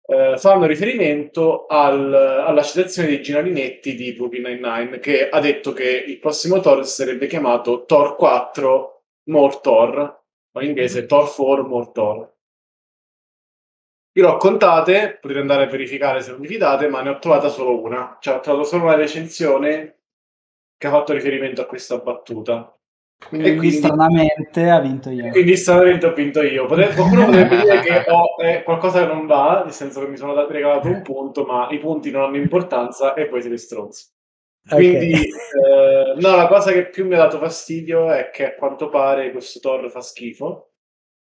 eh, 0.07 0.39
fanno 0.39 0.65
riferimento 0.65 1.67
al- 1.67 2.15
alla 2.15 2.63
citazione 2.63 3.09
di 3.09 3.21
Gina 3.21 3.41
Linetti 3.41 3.95
di 3.95 4.15
Brooklyn 4.15 4.45
Nine-Nine 4.45 4.99
che 4.99 5.29
ha 5.29 5.41
detto 5.41 5.75
che 5.75 5.91
il 6.07 6.19
prossimo 6.21 6.61
Thor 6.61 6.87
sarebbe 6.87 7.27
chiamato 7.27 7.85
Thor 7.85 8.17
4 8.17 9.03
More 9.25 9.59
Thor 9.61 10.23
o 10.51 10.61
in 10.63 10.69
inglese 10.69 11.05
Thor 11.05 11.31
4 11.31 11.67
More 11.67 11.91
Thor 11.93 12.33
io 14.15 14.27
l'ho 14.27 14.39
contate, 14.39 15.19
potete 15.21 15.41
andare 15.41 15.65
a 15.65 15.67
verificare 15.67 16.23
se 16.23 16.31
non 16.31 16.41
vi 16.41 16.47
fidate, 16.47 16.89
ma 16.89 17.03
ne 17.03 17.11
ho 17.11 17.19
trovata 17.19 17.49
solo 17.49 17.81
una. 17.81 18.19
Cioè, 18.21 18.37
ho 18.37 18.41
trovato 18.41 18.65
solo 18.65 18.85
una 18.85 18.95
recensione 18.95 20.01
che 20.77 20.87
ha 20.87 20.91
fatto 20.91 21.15
riferimento 21.15 21.63
a 21.63 21.67
questa 21.67 21.97
battuta. 21.99 22.77
Quindi, 23.29 23.49
E 23.49 23.57
quindi- 23.57 23.77
stranamente 23.77 24.69
ha 24.69 24.81
vinto 24.81 25.11
io. 25.11 25.31
Quindi 25.31 25.57
stranamente 25.57 26.07
ho 26.07 26.13
vinto 26.15 26.43
io. 26.43 26.67
Potre- 26.67 26.95
qualcuno 26.95 27.25
potrebbe 27.27 27.57
dire 27.63 27.81
che 27.81 28.05
ho 28.11 28.43
eh, 28.43 28.63
qualcosa 28.63 29.01
che 29.07 29.13
non 29.13 29.27
va, 29.27 29.63
nel 29.65 29.73
senso 29.73 30.01
che 30.01 30.09
mi 30.09 30.17
sono 30.17 30.47
regalato 30.47 30.89
un 30.89 31.03
punto, 31.03 31.45
ma 31.45 31.69
i 31.71 31.79
punti 31.79 32.11
non 32.11 32.23
hanno 32.25 32.37
importanza 32.37 33.15
e 33.15 33.29
voi 33.29 33.41
siete 33.41 33.57
stronzi. 33.59 34.07
Quindi, 34.69 35.13
eh, 35.15 36.15
no, 36.19 36.37
la 36.37 36.47
cosa 36.47 36.71
che 36.73 36.87
più 36.89 37.05
mi 37.07 37.15
ha 37.15 37.19
dato 37.19 37.39
fastidio 37.39 38.11
è 38.13 38.31
che 38.31 38.47
a 38.47 38.55
quanto 38.55 38.89
pare 38.89 39.33
questo 39.33 39.59
Thor 39.59 39.91
fa 39.91 40.01
schifo. 40.01 40.71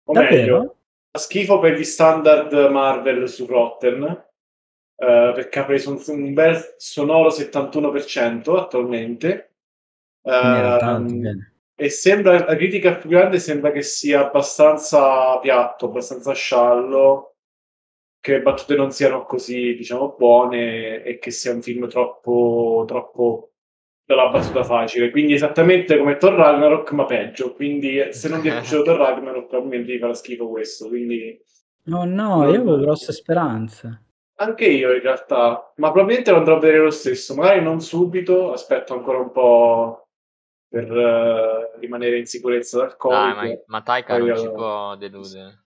O 0.06 0.14
meglio, 0.14 0.30
Davvero? 0.30 0.76
fa 1.12 1.20
schifo 1.20 1.60
per 1.60 1.74
gli 1.78 1.84
standard 1.84 2.52
Marvel 2.72 3.30
su 3.30 3.46
Rotten, 3.46 4.02
eh, 4.04 5.32
perché 5.36 5.60
ha 5.60 5.66
preso 5.66 5.92
un, 5.92 6.02
un 6.08 6.34
bel 6.34 6.74
sonoro 6.78 7.30
71% 7.30 8.58
attualmente. 8.58 9.54
Ehm, 10.24 10.78
tanto, 10.80 11.14
bene. 11.14 11.49
E 11.80 11.90
sembra 11.90 12.46
la 12.46 12.56
critica 12.56 12.96
più 12.96 13.10
grande 13.10 13.40
sembra 13.40 13.72
che 13.72 13.82
sia 13.82 14.28
abbastanza 14.28 15.38
piatto, 15.40 15.86
abbastanza 15.88 16.34
sciallo, 16.34 17.36
che 18.20 18.34
le 18.34 18.42
battute 18.42 18.76
non 18.76 18.92
siano 18.92 19.24
così, 19.26 19.76
diciamo, 19.76 20.16
buone 20.18 21.04
e 21.04 21.18
che 21.20 21.32
sia 21.32 21.54
un 21.54 21.62
film 21.62 21.88
troppo, 21.88 22.84
troppo 22.88 23.52
dalla 24.06 24.30
battuta 24.30 24.64
facile. 24.64 25.10
Quindi 25.12 25.34
esattamente 25.34 25.98
come 25.98 26.18
Thor 26.18 26.34
Ragnarok, 26.34 26.92
ma 26.92 27.06
peggio. 27.06 27.54
Quindi 27.54 28.12
se 28.12 28.28
non 28.30 28.42
vi 28.42 28.50
è 28.50 28.52
piaciuto 28.52 28.84
Thor 28.84 28.98
Ragnarok, 28.98 29.48
probabilmente 29.48 29.94
vi 29.94 30.00
farà 30.00 30.14
schifo 30.14 30.50
questo. 30.50 30.88
Quindi 30.90 31.40
No, 31.84 32.04
no, 32.06 32.44
io 32.44 32.50
avevo 32.62 32.78
grosse 32.78 33.12
speranze. 33.14 34.04
anche 34.42 34.66
io 34.68 34.94
in 34.94 35.02
realtà, 35.02 35.74
ma 35.78 35.92
probabilmente 35.92 36.32
lo 36.32 36.38
andrò 36.38 36.56
a 36.58 36.60
vedere 36.60 36.84
lo 36.84 36.90
stesso. 36.92 37.36
Magari 37.36 37.62
non 37.62 37.82
subito, 37.82 38.52
aspetto 38.54 38.94
ancora 38.94 39.18
un 39.20 39.32
po' 39.32 40.09
per 40.70 40.90
eh, 40.90 41.80
rimanere 41.80 42.20
in 42.20 42.26
sicurezza 42.26 42.78
dal 42.78 42.96
Covid. 42.96 43.36
Dai, 43.36 43.50
ma, 43.50 43.62
ma 43.66 43.82
Taika 43.82 44.18
non 44.18 44.28
ci 44.28 44.46
allora- 44.46 44.52
può 44.52 44.96
deludere. 44.96 45.64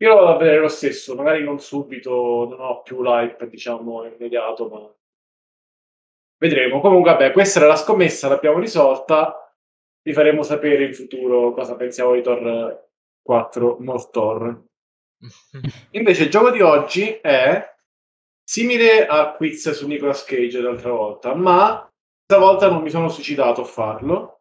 Io 0.00 0.10
lo 0.10 0.14
vado 0.14 0.34
a 0.34 0.36
vedere 0.36 0.60
lo 0.60 0.68
stesso, 0.68 1.16
magari 1.16 1.42
non 1.42 1.58
subito, 1.58 2.46
non 2.48 2.60
ho 2.60 2.82
più 2.82 3.02
l'hype, 3.02 3.48
diciamo, 3.48 4.04
immediato, 4.04 4.68
ma 4.68 4.92
Vedremo. 6.38 6.80
Comunque, 6.80 7.10
vabbè, 7.10 7.32
questa 7.32 7.58
era 7.58 7.68
la 7.68 7.76
scommessa, 7.76 8.28
l'abbiamo 8.28 8.60
risolta. 8.60 9.52
Vi 10.00 10.12
faremo 10.12 10.42
sapere 10.44 10.84
in 10.84 10.94
futuro 10.94 11.52
cosa 11.52 11.74
pensiamo 11.74 12.14
di 12.14 12.22
Thor 12.22 12.86
4 13.20 13.76
North 13.80 14.10
Thor. 14.10 14.64
Invece 15.90 16.22
il 16.22 16.30
gioco 16.30 16.50
di 16.50 16.60
oggi 16.60 17.10
è 17.20 17.74
simile 18.44 19.06
a 19.06 19.32
quiz 19.32 19.70
su 19.72 19.88
Nicolas 19.88 20.24
Cage 20.24 20.60
l'altra 20.60 20.92
volta, 20.92 21.34
ma 21.34 21.87
stavolta 22.30 22.68
non 22.68 22.82
mi 22.82 22.90
sono 22.90 23.08
suicidato 23.08 23.62
a 23.62 23.64
farlo. 23.64 24.40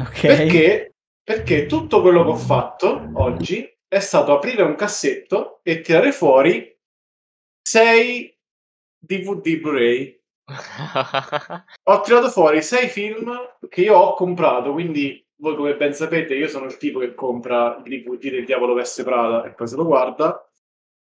Ok. 0.00 0.20
Perché, 0.20 0.94
perché 1.20 1.66
tutto 1.66 2.00
quello 2.00 2.22
che 2.22 2.30
ho 2.30 2.36
fatto 2.36 3.10
oggi 3.14 3.68
è 3.88 3.98
stato 3.98 4.32
aprire 4.32 4.62
un 4.62 4.76
cassetto 4.76 5.58
e 5.64 5.80
tirare 5.80 6.12
fuori 6.12 6.78
6 7.60 8.38
DVD 9.00 9.56
Blu-ray. 9.56 10.16
ho 11.90 12.00
tirato 12.02 12.30
fuori 12.30 12.62
6 12.62 12.88
film 12.88 13.36
che 13.68 13.80
io 13.80 13.96
ho 13.96 14.14
comprato, 14.14 14.72
quindi 14.72 15.20
voi 15.40 15.56
come 15.56 15.76
ben 15.76 15.94
sapete 15.94 16.36
io 16.36 16.46
sono 16.46 16.66
il 16.66 16.76
tipo 16.76 17.00
che 17.00 17.14
compra 17.14 17.82
il 17.84 18.04
DVD 18.04 18.30
del 18.30 18.44
Diavolo 18.44 18.74
Veste 18.74 19.02
Prada 19.02 19.42
e 19.44 19.50
poi 19.54 19.66
se 19.66 19.74
lo 19.74 19.84
guarda. 19.84 20.47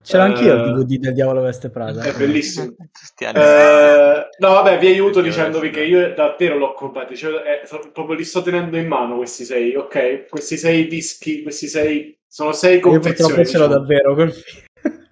Ce 0.01 0.15
l'ho 0.15 0.23
anch'io 0.23 0.53
il 0.53 0.59
Eh, 0.61 0.73
DVD 0.85 0.97
del 0.99 1.13
Diavolo 1.13 1.41
Veste 1.41 1.69
Prada. 1.69 2.03
È 2.03 2.13
bellissimo. 2.15 2.75
Eh, 3.21 4.29
no, 4.39 4.49
vabbè, 4.53 4.77
vi 4.79 4.87
aiuto 4.87 5.19
dicendovi 5.19 5.71
che 5.71 5.83
io 5.83 6.13
davvero 6.13 6.57
l'ho 6.57 6.73
comprato. 6.73 7.13
Cioè, 7.15 7.61
eh, 7.61 7.89
proprio 7.91 8.15
li 8.15 8.23
sto 8.23 8.41
tenendo 8.41 8.77
in 8.77 8.87
mano 8.87 9.17
questi 9.17 9.43
sei, 9.43 9.75
ok? 9.75 10.25
Questi 10.29 10.55
sei 10.57 10.87
dischi, 10.87 11.41
questi 11.43 11.67
sei. 11.67 12.17
Sono 12.25 12.53
sei 12.53 12.75
Io 12.75 12.79
confezioni. 12.81 13.33
purtroppo 13.33 13.43
ce 13.49 13.57
l'ho 13.57 13.67
diciamo. 13.67 13.85
davvero 13.85 14.15
film. 14.15 14.31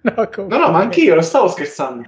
no, 0.00 0.46
No, 0.46 0.58
no, 0.58 0.70
ma 0.70 0.78
anch'io, 0.78 1.12
non 1.14 1.22
stavo 1.22 1.48
scherzando. 1.48 2.04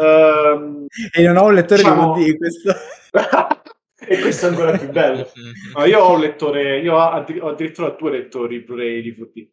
Ehm, 0.00 0.86
e 1.12 1.22
non 1.22 1.36
ho 1.36 1.46
un 1.46 1.54
lettore 1.54 1.82
diciamo- 1.82 2.14
DVD, 2.14 2.36
questo... 2.38 2.74
e 4.06 4.20
questo 4.20 4.46
è 4.46 4.48
ancora 4.50 4.78
più 4.78 4.88
bello. 4.90 5.30
No, 5.76 5.84
io 5.84 5.98
ho 5.98 6.12
un 6.14 6.20
lettore, 6.20 6.78
io 6.78 6.94
ho, 6.94 7.10
addi- 7.10 7.40
ho 7.40 7.48
addirittura 7.48 7.88
due 7.90 8.10
lettori 8.12 8.60
Blu-ray 8.60 9.02
DVD. 9.02 9.48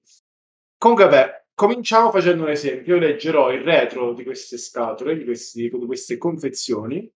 Comunque, 0.77 1.05
vabbè, 1.05 1.43
cominciamo 1.61 2.09
facendo 2.09 2.43
un 2.43 2.49
esempio. 2.49 2.95
Io 2.95 2.99
leggerò 2.99 3.51
il 3.51 3.61
retro 3.61 4.13
di 4.13 4.23
queste 4.23 4.57
scatole, 4.57 5.15
di, 5.15 5.23
questi- 5.23 5.69
di 5.69 5.85
queste 5.85 6.17
confezioni, 6.17 7.07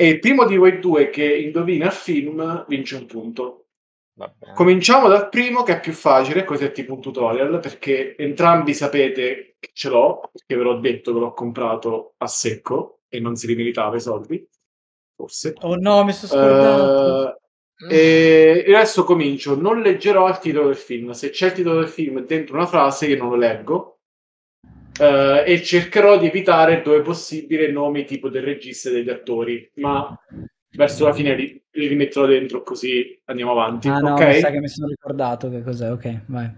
e 0.00 0.08
il 0.08 0.20
primo 0.20 0.46
di 0.46 0.56
voi 0.56 0.78
due 0.78 1.10
che 1.10 1.36
indovina 1.36 1.86
il 1.86 1.92
film 1.92 2.64
vince 2.68 2.94
un 2.94 3.06
punto. 3.06 3.66
Cominciamo 4.54 5.08
dal 5.08 5.28
primo 5.28 5.64
che 5.64 5.76
è 5.76 5.80
più 5.80 5.92
facile, 5.92 6.44
così 6.44 6.64
è 6.64 6.72
tipo 6.72 6.94
un 6.94 7.00
tutorial, 7.00 7.58
perché 7.58 8.16
entrambi 8.16 8.74
sapete 8.74 9.56
che 9.58 9.70
ce 9.72 9.88
l'ho, 9.88 10.20
perché 10.32 10.54
ve 10.54 10.62
l'ho 10.62 10.78
detto 10.78 11.12
che 11.12 11.18
l'ho 11.18 11.32
comprato 11.32 12.14
a 12.18 12.28
secco 12.28 13.00
e 13.08 13.18
non 13.18 13.34
si 13.34 13.48
rimeritava 13.48 13.96
i 13.96 14.00
soldi, 14.00 14.48
forse. 15.16 15.54
Oh 15.62 15.74
no, 15.74 16.04
mi 16.04 16.12
sono 16.12 16.32
scordato. 16.32 17.28
Eh, 17.28 17.40
e 17.88 18.64
e 18.66 18.74
adesso 18.74 19.04
comincio. 19.04 19.54
Non 19.58 19.80
leggerò 19.80 20.28
il 20.28 20.38
titolo 20.38 20.66
del 20.66 20.76
film. 20.76 21.10
Se 21.10 21.30
c'è 21.30 21.46
il 21.46 21.52
titolo 21.52 21.80
del 21.80 21.88
film 21.88 22.24
dentro 22.24 22.56
una 22.56 22.66
frase, 22.66 23.06
io 23.06 23.16
non 23.16 23.30
lo 23.30 23.36
leggo. 23.36 23.98
Eh, 25.00 25.44
e 25.46 25.62
cercherò 25.62 26.18
di 26.18 26.26
evitare 26.26 26.82
dove 26.82 27.02
possibile 27.02 27.70
nomi 27.70 28.04
tipo 28.04 28.28
del 28.28 28.42
regista 28.42 28.88
e 28.88 28.92
degli 28.92 29.10
attori. 29.10 29.70
Ma 29.74 30.18
verso 30.70 31.06
la 31.06 31.12
fine 31.12 31.34
li, 31.34 31.62
li 31.70 31.86
rimetterò 31.86 32.26
dentro 32.26 32.62
così 32.62 33.18
andiamo 33.24 33.52
avanti. 33.52 33.88
ah 33.88 33.98
no, 33.98 34.12
ok? 34.12 34.26
mi 34.26 34.40
sa 34.40 34.50
che 34.50 34.60
mi 34.60 34.68
sono 34.68 34.88
ricordato 34.88 35.50
che 35.50 35.62
cos'è. 35.62 35.90
Ok, 35.90 36.20
vai. 36.26 36.50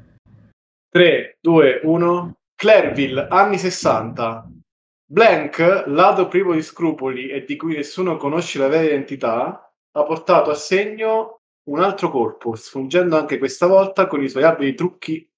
3, 0.91 1.39
2, 1.41 1.81
1. 1.85 2.39
Clairville, 2.57 3.27
anni 3.31 3.59
60. 3.59 4.51
Blank, 5.07 5.85
lato 5.87 6.29
privo 6.29 6.55
di 6.55 6.63
scrupoli 6.63 7.29
e 7.29 7.45
di 7.45 7.57
cui 7.57 7.75
nessuno 7.75 8.17
conosce 8.17 8.59
la 8.59 8.69
vera 8.69 8.85
identità, 8.85 9.70
ha 9.93 10.03
portato 10.05 10.51
a 10.51 10.55
segno 10.55 11.41
un 11.65 11.81
altro 11.81 12.11
colpo, 12.11 12.55
sfuggendo 12.55 13.17
anche 13.17 13.39
questa 13.39 13.67
volta 13.67 14.07
con 14.07 14.23
i 14.23 14.29
suoi 14.29 14.45
abili 14.45 14.75
trucchi, 14.75 15.29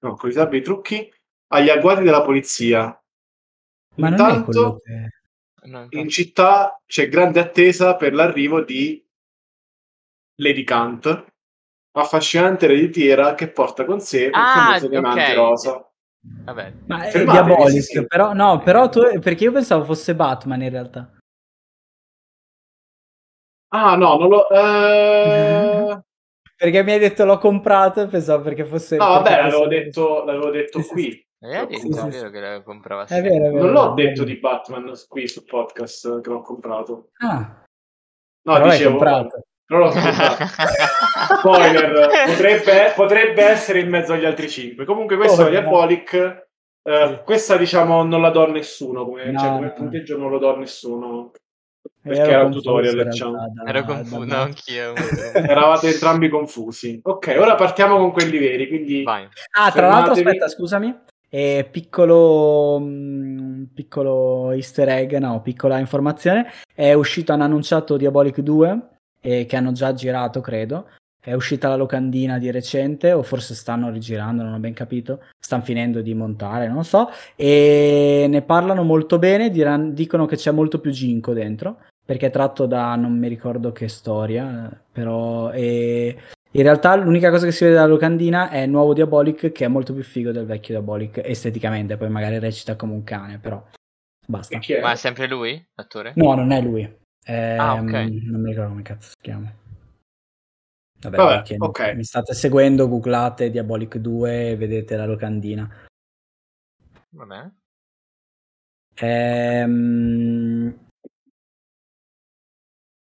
no, 0.00 0.14
con 0.14 0.28
i 0.28 0.32
suoi 0.32 0.44
abili 0.44 0.62
trucchi 0.62 1.12
agli 1.48 1.70
agguati 1.70 2.02
della 2.02 2.22
polizia. 2.22 3.02
Ma 3.96 4.08
Intanto, 4.08 4.80
che... 4.84 5.10
In 5.90 6.08
città 6.08 6.80
c'è 6.86 7.08
grande 7.08 7.40
attesa 7.40 7.96
per 7.96 8.14
l'arrivo 8.14 8.62
di 8.62 9.04
Lady 10.36 10.64
Kant, 10.64 11.26
affascinante 11.92 12.66
ereditiera 12.66 13.34
che 13.34 13.48
porta 13.48 13.84
con 13.84 14.00
sé 14.00 14.26
un 14.26 14.34
Ah, 14.34 14.52
famoso 14.54 14.88
diamante 14.88 15.30
ok. 15.30 15.34
rosa. 15.34 15.92
Vabbè. 16.20 16.72
Ma 16.86 17.02
è 17.02 17.10
Fermatevi, 17.10 17.46
Diabolic, 17.46 17.82
sì, 17.82 17.98
sì. 17.98 18.06
però 18.06 18.32
no, 18.32 18.60
però 18.60 18.88
tu... 18.88 19.00
Perché 19.18 19.44
io 19.44 19.52
pensavo 19.52 19.84
fosse 19.84 20.14
Batman 20.14 20.62
in 20.62 20.70
realtà. 20.70 21.17
Ah, 23.70 23.94
no, 23.96 24.16
non 24.16 24.28
lo. 24.28 24.48
eh, 24.50 26.02
Perché 26.58 26.82
mi 26.82 26.92
hai 26.92 26.98
detto 26.98 27.24
l'ho 27.24 27.38
comprato 27.38 28.00
e 28.02 28.06
pensavo 28.08 28.42
perché 28.42 28.64
fosse... 28.64 28.96
No, 28.96 29.04
vabbè, 29.06 29.42
l'avevo 29.42 29.66
detto, 29.68 30.24
l'avevo 30.24 30.50
detto 30.50 30.80
qui. 30.82 31.10
Sì, 31.40 31.46
è 31.46 31.66
vero 32.08 32.30
che 32.30 32.38
È 32.38 33.22
vero, 33.22 33.44
è 33.46 33.50
vero. 33.52 33.62
Non 33.64 33.70
l'ho 33.72 33.94
detto 33.94 34.24
di 34.24 34.38
Batman 34.40 34.92
qui 35.06 35.28
sul 35.28 35.44
podcast 35.44 36.20
che 36.20 36.30
l'ho 36.30 36.40
comprato. 36.42 37.10
Ah, 37.18 37.62
No, 38.42 38.54
però 38.54 38.70
dicevo. 38.70 38.90
comprato. 38.96 39.42
Però 39.64 39.78
l'ho 39.84 39.90
comprato. 39.90 40.44
Spoiler, 41.38 42.08
potrebbe, 42.26 42.92
potrebbe 42.96 43.42
essere 43.44 43.78
in 43.80 43.88
mezzo 43.90 44.14
agli 44.14 44.24
altri 44.24 44.48
cinque. 44.48 44.84
Comunque, 44.84 45.16
questo 45.16 45.42
Oh, 45.42 45.46
è. 45.46 45.50
Diabolic. 45.50 46.46
eh, 46.82 47.22
questa, 47.24 47.56
diciamo, 47.56 48.02
non 48.02 48.20
la 48.20 48.30
do 48.30 48.44
a 48.44 48.48
nessuno. 48.50 49.04
Come, 49.04 49.30
No, 49.30 49.38
cioè, 49.38 49.48
come 49.50 49.66
no. 49.66 49.72
punteggio 49.74 50.16
non 50.16 50.30
lo 50.30 50.38
do 50.38 50.54
a 50.54 50.56
nessuno. 50.56 51.30
Perché 52.02 52.20
Ero 52.20 52.30
era 52.30 52.44
un 52.44 52.52
tutorial, 52.52 53.08
diciamo. 53.08 53.32
da- 53.32 53.70
Ero 53.70 53.80
da 53.80 53.84
confuso, 53.86 54.24
no, 54.24 54.34
anch'io. 54.36 54.92
Eravate 55.34 55.88
entrambi 55.92 56.28
confusi. 56.28 57.00
Ok, 57.02 57.36
ora 57.38 57.54
partiamo 57.54 57.96
con 57.98 58.12
quelli 58.12 58.38
veri. 58.38 58.68
Quindi, 58.68 59.02
Vai. 59.02 59.28
Ah, 59.52 59.70
tra 59.70 59.88
l'altro, 59.88 60.12
aspetta, 60.12 60.48
scusami. 60.48 60.96
Eh, 61.30 61.68
piccolo, 61.70 62.78
mm, 62.80 63.64
piccolo 63.74 64.50
easter 64.52 64.88
egg, 64.88 65.14
no, 65.16 65.42
piccola 65.42 65.78
informazione. 65.78 66.46
È 66.74 66.92
uscito, 66.94 67.32
hanno 67.32 67.44
annunciato 67.44 67.96
Diabolic 67.98 68.40
2, 68.40 68.80
eh, 69.20 69.44
che 69.44 69.56
hanno 69.56 69.72
già 69.72 69.92
girato, 69.92 70.40
credo. 70.40 70.86
È 71.20 71.32
uscita 71.34 71.68
la 71.68 71.76
locandina 71.76 72.38
di 72.38 72.50
recente, 72.50 73.12
o 73.12 73.22
forse 73.22 73.54
stanno 73.54 73.90
rigirando, 73.90 74.42
non 74.42 74.54
ho 74.54 74.58
ben 74.58 74.72
capito. 74.72 75.24
Stanno 75.38 75.62
finendo 75.62 76.00
di 76.00 76.14
montare, 76.14 76.66
non 76.68 76.76
lo 76.76 76.82
so. 76.82 77.10
E 77.36 78.26
ne 78.28 78.42
parlano 78.42 78.82
molto 78.82 79.18
bene, 79.18 79.50
diran- 79.50 79.92
dicono 79.94 80.26
che 80.26 80.36
c'è 80.36 80.50
molto 80.52 80.80
più 80.80 80.90
Ginko 80.90 81.32
dentro, 81.32 81.80
perché 82.04 82.26
è 82.26 82.30
tratto 82.30 82.66
da 82.66 82.94
non 82.94 83.18
mi 83.18 83.28
ricordo 83.28 83.72
che 83.72 83.88
storia, 83.88 84.70
però... 84.90 85.50
E 85.52 86.16
in 86.52 86.62
realtà 86.62 86.94
l'unica 86.96 87.28
cosa 87.28 87.44
che 87.44 87.52
si 87.52 87.64
vede 87.64 87.76
dalla 87.76 87.88
locandina 87.88 88.48
è 88.48 88.60
il 88.62 88.70
nuovo 88.70 88.94
Diabolic 88.94 89.52
che 89.52 89.64
è 89.66 89.68
molto 89.68 89.92
più 89.92 90.02
figo 90.02 90.32
del 90.32 90.46
vecchio 90.46 90.74
Diabolic 90.74 91.20
esteticamente, 91.22 91.98
poi 91.98 92.08
magari 92.08 92.38
recita 92.38 92.74
come 92.74 92.94
un 92.94 93.04
cane, 93.04 93.38
però 93.38 93.62
basta. 94.26 94.58
è? 94.58 94.80
Ma 94.80 94.92
è 94.92 94.96
sempre 94.96 95.26
lui, 95.26 95.62
l'attore? 95.74 96.12
No, 96.16 96.34
non 96.34 96.50
è 96.52 96.62
lui. 96.62 96.90
Ehm, 97.26 97.60
Ah, 97.60 97.74
ok. 97.74 97.92
Non 97.92 98.40
mi 98.40 98.48
ricordo 98.48 98.70
come 98.70 98.82
cazzo 98.82 99.10
si 99.10 99.16
chiama. 99.20 99.52
Vabbè, 101.00 101.16
Vabbè, 101.16 101.34
perché 101.34 101.56
ok. 101.58 101.94
mi 101.94 102.04
state 102.04 102.34
seguendo, 102.34 102.88
googlate 102.88 103.50
Diabolic 103.50 103.98
2 103.98 104.50
e 104.50 104.56
vedete 104.56 104.96
la 104.96 105.06
locandina. 105.06 105.68
Vabbè. 107.10 107.50
Ehm... 108.94 110.86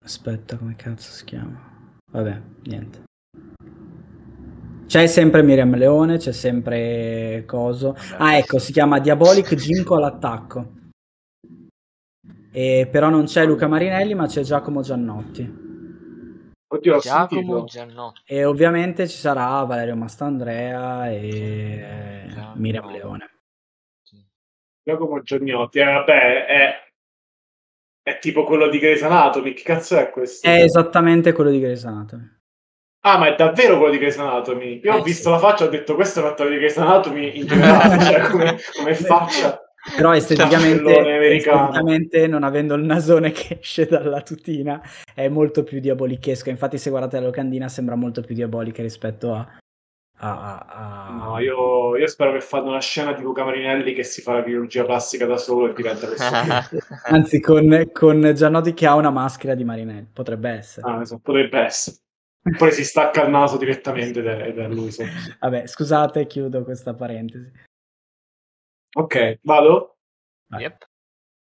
Aspetta, 0.04 0.56
come 0.56 0.76
cazzo 0.76 1.10
si 1.10 1.24
chiama? 1.24 1.98
Vabbè, 2.12 2.40
niente. 2.64 3.04
C'è 4.86 5.06
sempre 5.06 5.42
Miriam 5.42 5.74
Leone, 5.76 6.18
c'è 6.18 6.32
sempre 6.32 7.44
Coso. 7.46 7.96
Ah, 8.18 8.36
ecco, 8.36 8.58
si 8.58 8.72
chiama 8.72 8.98
Diabolic 8.98 9.54
Ginko 9.54 9.96
all'attacco. 9.96 10.78
E 12.50 12.88
però 12.90 13.08
non 13.08 13.26
c'è 13.26 13.46
Luca 13.46 13.68
Marinelli, 13.68 14.14
ma 14.14 14.26
c'è 14.26 14.42
Giacomo 14.42 14.82
Giannotti. 14.82 15.59
Oddio, 16.72 16.94
l'ho 16.94 17.00
Giacomo. 17.00 17.64
Giannotti. 17.64 18.20
E 18.26 18.44
ovviamente 18.44 19.08
ci 19.08 19.16
sarà 19.16 19.62
Valerio 19.64 19.96
Mastandrea 19.96 21.10
e 21.10 22.26
Giacomo. 22.28 22.52
Miriam 22.56 22.90
Leone. 22.90 23.30
Giacomo 24.82 25.20
Giagnotti. 25.22 25.78
Eh, 25.80 25.84
vabbè, 25.84 26.46
è, 26.46 26.74
è 28.02 28.18
tipo 28.18 28.44
quello 28.44 28.68
di 28.68 28.78
Grey's 28.78 29.02
Anatomy. 29.02 29.52
Che 29.52 29.62
cazzo 29.62 29.98
è 29.98 30.10
questo? 30.10 30.46
È 30.46 30.62
esattamente 30.62 31.32
quello 31.32 31.50
di 31.50 31.60
Grey's 31.60 31.84
Anatomy. 31.84 32.38
Ah, 33.02 33.18
ma 33.18 33.28
è 33.28 33.34
davvero 33.34 33.76
quello 33.78 33.92
di 33.92 33.98
Grey's 33.98 34.18
Anatomy? 34.18 34.80
Io 34.82 34.92
Eh, 34.92 34.96
ho 34.98 35.02
visto 35.02 35.24
sì. 35.24 35.30
la 35.30 35.38
faccia 35.38 35.64
e 35.64 35.66
ho 35.66 35.70
detto 35.70 35.94
questo 35.94 36.20
è 36.20 36.22
un 36.22 36.28
attore 36.28 36.50
di 36.50 36.56
Grey's 36.56 36.76
Anatomy 36.78 37.38
in 37.38 37.46
generale, 37.46 37.98
cioè 38.04 38.20
come, 38.28 38.58
come 38.76 38.94
faccia. 38.94 39.59
Però 39.96 40.14
esteticamente, 40.14 40.92
esteticamente, 41.36 42.26
non 42.26 42.42
avendo 42.42 42.74
il 42.74 42.84
nasone 42.84 43.32
che 43.32 43.58
esce 43.60 43.86
dalla 43.86 44.20
tutina, 44.20 44.82
è 45.14 45.28
molto 45.28 45.62
più 45.64 45.80
diabolichesco. 45.80 46.50
Infatti, 46.50 46.76
se 46.76 46.90
guardate 46.90 47.18
la 47.18 47.26
locandina, 47.26 47.68
sembra 47.68 47.94
molto 47.94 48.20
più 48.20 48.34
diabolica 48.34 48.82
rispetto 48.82 49.32
a, 49.32 49.46
a, 50.16 50.58
a... 50.58 51.14
No, 51.14 51.38
io, 51.38 51.96
io, 51.96 52.06
spero 52.06 52.32
che 52.32 52.40
fanno 52.40 52.68
una 52.68 52.80
scena 52.80 53.14
tipo 53.14 53.32
Camarinelli 53.32 53.94
che 53.94 54.04
si 54.04 54.20
fa 54.20 54.34
la 54.34 54.44
chirurgia 54.44 54.84
plastica 54.84 55.24
da 55.24 55.38
solo 55.38 55.70
e 55.70 55.72
diventa 55.72 56.06
questo. 56.06 56.84
Anzi, 57.04 57.40
con, 57.40 57.88
con 57.92 58.32
Giannotti 58.34 58.74
che 58.74 58.86
ha 58.86 58.94
una 58.94 59.10
maschera 59.10 59.54
di 59.54 59.64
Marinelli, 59.64 60.08
potrebbe 60.12 60.50
essere. 60.50 60.90
Ah, 60.90 61.00
esatto, 61.00 61.20
potrebbe 61.22 61.58
essere. 61.58 61.96
Poi 62.56 62.72
si 62.72 62.84
stacca 62.84 63.24
il 63.24 63.30
naso 63.30 63.56
direttamente 63.56 64.20
ed 64.20 64.58
è 64.58 64.68
lui. 64.68 64.90
Sì. 64.90 65.04
Vabbè, 65.38 65.66
scusate, 65.66 66.26
chiudo 66.26 66.64
questa 66.64 66.94
parentesi. 66.94 67.68
Ok, 68.92 69.38
vado? 69.42 69.96
Yep. 70.58 70.88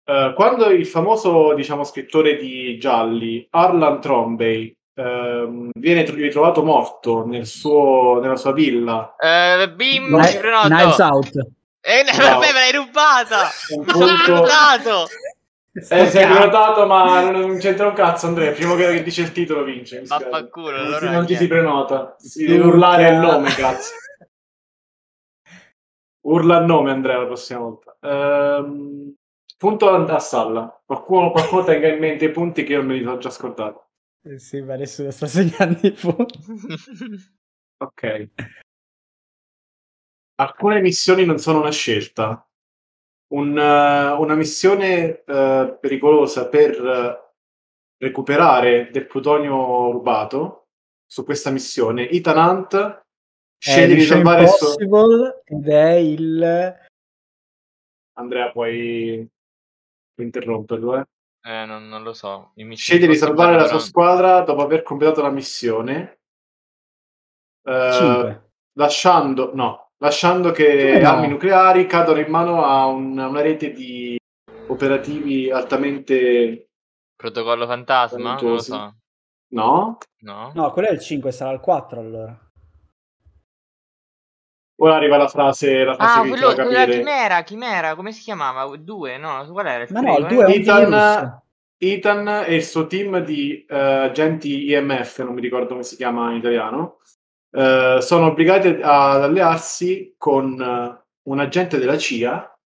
Uh, 0.06 0.32
quando 0.34 0.70
il 0.70 0.86
famoso, 0.86 1.52
diciamo, 1.54 1.84
scrittore 1.84 2.36
di 2.36 2.78
gialli, 2.78 3.46
Arlan 3.50 4.00
Trombey, 4.00 4.76
uh, 4.94 5.70
viene 5.72 6.04
ritrovato 6.04 6.62
morto 6.62 7.26
nel 7.26 7.46
suo, 7.46 8.20
nella 8.20 8.36
sua 8.36 8.52
villa... 8.52 9.14
Uh, 9.18 9.74
bim, 9.74 10.16
Knives 10.16 10.98
Out. 10.98 11.36
Eh, 11.80 12.02
no. 12.02 12.38
me 12.38 12.52
l'hai 12.52 12.72
rubata! 12.72 13.48
Un 13.70 13.86
sono 13.90 14.14
prenotato! 14.24 15.06
Eh, 15.72 16.06
sei 16.08 16.26
prenotato, 16.26 16.86
ma 16.86 17.30
non 17.30 17.58
c'entra 17.58 17.86
un 17.86 17.92
cazzo, 17.92 18.26
Andrea. 18.26 18.48
Il 18.48 18.56
primo 18.56 18.74
che 18.76 19.02
dice 19.02 19.22
il 19.22 19.32
titolo 19.32 19.62
vince. 19.62 20.02
Vaffanculo, 20.06 20.70
non, 20.70 20.86
allora 20.86 21.10
non 21.10 21.26
ti 21.26 21.36
si 21.36 21.46
prenota. 21.46 22.16
Si 22.18 22.46
deve 22.46 22.64
urlare 22.64 23.08
il 23.10 23.18
nome, 23.18 23.50
cazzo. 23.50 23.92
Urla 26.26 26.58
il 26.58 26.66
nome, 26.66 26.90
Andrea, 26.90 27.18
la 27.18 27.26
prossima 27.26 27.60
volta. 27.60 27.96
Ehm, 28.00 29.14
punto 29.56 29.88
a 29.88 30.18
Salla. 30.18 30.82
Qualcuno, 30.84 31.30
qualcuno 31.30 31.62
tenga 31.64 31.88
in 31.88 31.98
mente 31.98 32.24
i 32.24 32.30
punti 32.30 32.64
che 32.64 32.72
io 32.72 32.82
me 32.82 32.94
li 32.94 33.06
ho 33.06 33.18
già 33.18 33.30
scordati. 33.30 33.80
Eh 34.24 34.38
sì, 34.38 34.60
ma 34.60 34.74
adesso 34.74 35.08
sta 35.10 35.26
segnando 35.28 35.86
i 35.86 35.92
punti. 35.92 36.38
ok. 37.78 38.30
Alcune 40.38 40.80
missioni 40.80 41.24
non 41.24 41.38
sono 41.38 41.60
una 41.60 41.70
scelta 41.70 42.46
un, 43.28 43.50
uh, 43.50 44.20
una 44.20 44.34
missione 44.34 45.22
uh, 45.26 45.78
pericolosa 45.80 46.48
per 46.48 46.80
uh, 46.80 47.24
recuperare 47.98 48.90
del 48.92 49.06
plutonio 49.06 49.90
rubato 49.90 50.68
su 51.06 51.24
questa 51.24 51.50
missione. 51.50 52.08
Ethan 52.08 52.38
Hunt 53.56 53.74
sceglie 53.74 53.94
di 53.94 54.02
salvare 54.02 54.42
il 54.42 54.48
suo... 54.48 55.42
ed 55.44 55.68
è 55.68 55.90
il... 55.92 56.74
Andrea, 58.18 58.50
puoi, 58.50 59.28
interromperlo, 60.16 60.98
eh? 60.98 61.04
Eh, 61.42 61.64
non, 61.64 61.88
non 61.88 62.02
lo 62.02 62.12
so. 62.12 62.52
Sceglie 62.74 63.06
di 63.06 63.16
salvare 63.16 63.56
la 63.56 63.66
sua 63.66 63.78
squadra 63.78 64.40
dopo 64.40 64.62
aver 64.62 64.82
completato 64.82 65.22
la 65.22 65.30
missione. 65.30 66.18
lasciando... 68.74 69.54
No, 69.54 69.86
lasciando 69.98 70.50
che 70.50 70.98
no. 71.00 71.08
armi 71.08 71.28
nucleari 71.28 71.86
cadano 71.86 72.20
in 72.20 72.30
mano 72.30 72.64
a 72.64 72.86
un, 72.86 73.18
una 73.18 73.40
rete 73.40 73.72
di 73.72 74.18
operativi 74.68 75.50
altamente 75.50 76.70
protocollo 77.16 77.66
fantasma 77.66 78.34
non 78.34 78.50
lo 78.50 78.58
so 78.58 78.94
no 79.48 79.98
no 80.20 80.52
no 80.54 80.70
quello 80.72 80.88
è 80.88 80.92
il 80.92 81.00
5 81.00 81.32
sarà 81.32 81.52
il 81.52 81.60
4 81.60 82.00
allora 82.00 82.45
ora 84.76 84.96
arriva 84.96 85.16
la 85.16 85.28
frase 85.28 85.84
la 85.84 85.94
frase 85.94 86.18
ah 86.18 86.28
quello 86.28 86.54
quella 86.54 86.84
chimera 86.86 87.42
chimera 87.42 87.94
come 87.94 88.12
si 88.12 88.22
chiamava? 88.22 88.76
2 88.76 89.16
no 89.18 89.46
qual 89.50 89.66
era 89.66 89.84
il 89.84 89.92
ma 89.92 90.00
no 90.00 90.18
il 90.18 90.26
2 90.26 90.44
è 90.44 90.50
Ethan, 90.50 91.42
Ethan 91.78 92.28
e 92.46 92.54
il 92.54 92.64
suo 92.64 92.86
team 92.86 93.18
di 93.20 93.64
uh, 93.68 93.74
agenti 93.74 94.70
IMF 94.70 95.22
non 95.22 95.34
mi 95.34 95.40
ricordo 95.40 95.68
come 95.68 95.82
si 95.82 95.96
chiama 95.96 96.30
in 96.30 96.38
italiano 96.38 96.98
eh, 97.56 97.98
sono 98.02 98.26
obbligati 98.26 98.68
ad 98.68 99.22
allearsi 99.22 100.14
con 100.18 100.60
uh, 100.60 101.30
un 101.30 101.40
agente 101.40 101.78
della 101.78 101.96
CIA 101.96 102.58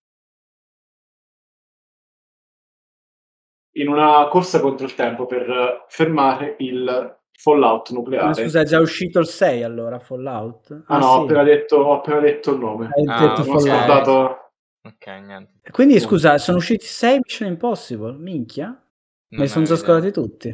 in 3.74 3.88
una 3.88 4.26
corsa 4.28 4.60
contro 4.60 4.86
il 4.86 4.94
tempo 4.96 5.26
per 5.26 5.84
fermare 5.86 6.56
il 6.58 7.19
fallout 7.40 7.90
nucleare. 7.90 8.26
Ma 8.26 8.34
scusa, 8.34 8.60
è 8.60 8.64
già 8.64 8.78
uscito 8.80 9.18
il 9.18 9.26
6 9.26 9.62
allora, 9.62 9.98
Fallout? 9.98 10.82
Ah, 10.86 10.96
ah 10.96 10.98
no, 10.98 11.02
sì. 11.02 11.08
ho, 11.08 11.22
appena 11.22 11.42
detto, 11.42 11.76
ho 11.76 11.94
appena 11.94 12.20
detto 12.20 12.52
il 12.52 12.58
nome. 12.58 12.90
Hai 12.92 13.04
ah, 13.06 13.20
detto 13.20 13.44
Fallout. 13.44 13.62
Scordato... 13.62 14.50
Ok, 14.82 15.06
niente. 15.06 15.70
Quindi 15.70 15.98
scusa, 16.00 16.36
sono 16.38 16.58
usciti 16.58 16.84
6 16.84 17.20
Mission 17.22 17.48
Impossible? 17.48 18.12
Minchia? 18.12 18.68
Me 19.28 19.42
li 19.42 19.48
sono 19.48 19.64
già 19.64 19.76
scordati 19.76 20.12
tutti. 20.12 20.48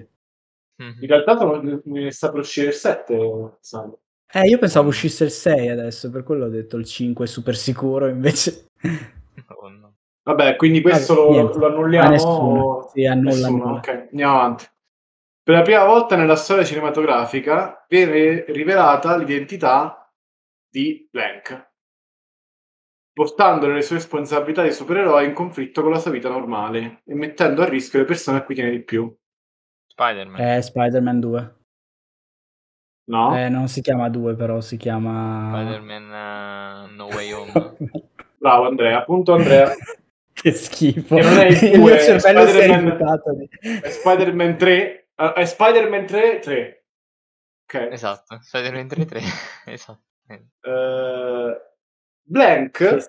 Mm-hmm. 0.83 1.03
In 1.03 1.09
realtà 1.09 1.61
ne 1.85 2.11
sta 2.13 2.31
per 2.31 2.41
uscire 2.41 2.69
il 2.69 2.75
7, 2.75 3.57
sai. 3.61 3.91
Eh, 4.33 4.49
io 4.49 4.59
pensavo 4.59 4.89
uscisse 4.89 5.25
il 5.25 5.31
6 5.31 5.69
adesso, 5.69 6.11
per 6.11 6.23
quello 6.23 6.45
ho 6.45 6.49
detto 6.49 6.77
il 6.77 6.85
5 6.85 7.25
è 7.25 7.29
super 7.29 7.57
sicuro, 7.57 8.07
invece... 8.09 8.69
Oh, 9.49 9.69
no. 9.69 9.95
Vabbè, 10.23 10.57
quindi 10.57 10.81
questo 10.83 11.15
lo, 11.15 11.55
lo, 11.55 11.67
annulliamo? 11.67 12.09
Nessuno. 12.11 12.91
Sì, 12.93 13.05
annulla, 13.05 13.47
annulla. 13.47 13.73
Ok, 13.73 14.09
andiamo 14.11 14.35
avanti. 14.35 14.67
Per 15.47 15.55
la 15.55 15.63
prima 15.63 15.85
volta 15.85 16.17
nella 16.17 16.35
storia 16.35 16.65
cinematografica 16.65 17.85
viene 17.89 18.45
rivelata 18.49 19.17
l'identità 19.17 20.13
di 20.69 21.09
Blank, 21.09 21.71
portando 23.13 23.69
le 23.69 23.81
sue 23.81 23.99
responsabilità 23.99 24.65
di 24.65 24.73
supereroe 24.73 25.25
in 25.25 25.35
conflitto 25.35 25.83
con 25.83 25.93
la 25.93 26.01
sua 26.01 26.11
vita 26.11 26.29
normale 26.29 27.03
e 27.05 27.15
mettendo 27.15 27.63
a 27.63 27.69
rischio 27.69 28.01
le 28.01 28.07
persone 28.07 28.39
a 28.39 28.43
cui 28.43 28.57
tiene 28.57 28.73
di 28.73 28.83
più. 28.83 29.17
Spider-Man. 29.87 30.41
Eh, 30.41 30.63
Spider-Man 30.63 31.21
2. 31.21 31.57
No? 33.05 33.39
Eh, 33.39 33.49
non 33.49 33.69
si 33.69 33.83
chiama 33.83 34.09
2, 34.09 34.35
però 34.35 34.61
si 34.61 34.77
chiama 34.77 35.53
Spider-Man 35.55 36.89
uh, 36.91 36.93
No 36.93 37.07
Way 37.07 37.31
Home. 37.31 37.77
Bravo 38.37 38.67
Andrea, 38.67 38.99
appunto 38.99 39.35
Andrea. 39.35 39.73
che 40.35 40.51
schifo. 40.51 41.17
E 41.17 41.23
non 41.23 41.39
è 41.39 41.47
il 41.47 41.79
2, 41.79 41.97
è 41.99 42.19
Spider-Man, 42.19 43.41
è 43.61 43.91
Spider-Man 43.91 44.59
3. 44.59 45.06
Uh, 45.17 45.33
è 45.33 45.45
Spider-Man 45.45 46.07
3 46.07 46.39
3. 46.41 46.85
Ok. 47.65 47.89
Esatto, 47.93 48.39
Spider-Man 48.41 48.89
3 48.89 49.05
3. 49.05 49.21
esatto. 49.67 50.03
Uh, 50.63 51.55
Blank 52.23 53.09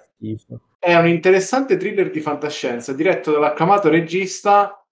è 0.78 0.96
un 0.96 1.08
interessante 1.08 1.78
thriller 1.78 2.12
di 2.12 2.22
fantascienza 2.22 2.94
diretto 2.94 3.32
dall'acclamato 3.32 3.90
regista 3.90 4.86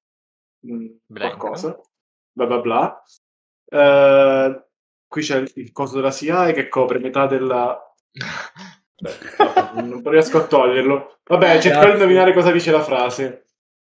mm, 0.65 0.87
Blank. 1.05 1.37
qualcosa 1.37 1.79
bla 2.31 2.47
bla 2.47 2.59
bla 2.59 3.03
uh, 3.65 4.65
qui 5.07 5.21
c'è 5.21 5.37
il, 5.37 5.51
il 5.55 5.71
coso 5.71 5.95
della 5.95 6.11
CIA 6.11 6.51
che 6.51 6.67
copre 6.67 6.99
metà 6.99 7.25
della... 7.25 7.79
Beh, 8.97 9.81
non 9.81 10.01
riesco 10.09 10.37
a 10.37 10.47
toglierlo. 10.47 11.19
Vabbè, 11.25 11.59
cerco 11.59 11.85
di 11.85 11.91
indovinare 11.91 12.33
cosa 12.33 12.51
dice 12.51 12.71
la 12.71 12.81
frase. 12.81 13.44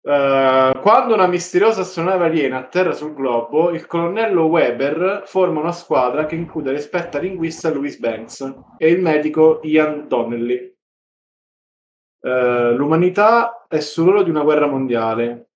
Uh, 0.08 0.80
quando 0.80 1.16
una 1.16 1.28
misteriosa 1.28 1.82
astronave 1.82 2.28
aliena 2.28 2.60
atterra 2.60 2.94
sul 2.94 3.14
globo, 3.14 3.72
il 3.72 3.86
colonnello 3.88 4.46
Weber 4.46 5.24
forma 5.26 5.60
una 5.60 5.74
squadra 5.74 6.26
che 6.26 6.36
include 6.36 6.72
l'esperta 6.72 7.20
linguista 7.20 7.70
Louise 7.70 8.00
Banks 8.00 8.54
e 8.78 8.90
il 8.90 9.02
medico 9.02 9.60
Ian 9.64 10.08
Donnelly. 10.08 10.74
Uh, 12.22 12.74
l'umanità 12.78 13.66
è 13.68 13.82
sull'oro 13.82 14.24
di 14.24 14.30
una 14.30 14.44
guerra 14.44 14.68
mondiale. 14.68 15.50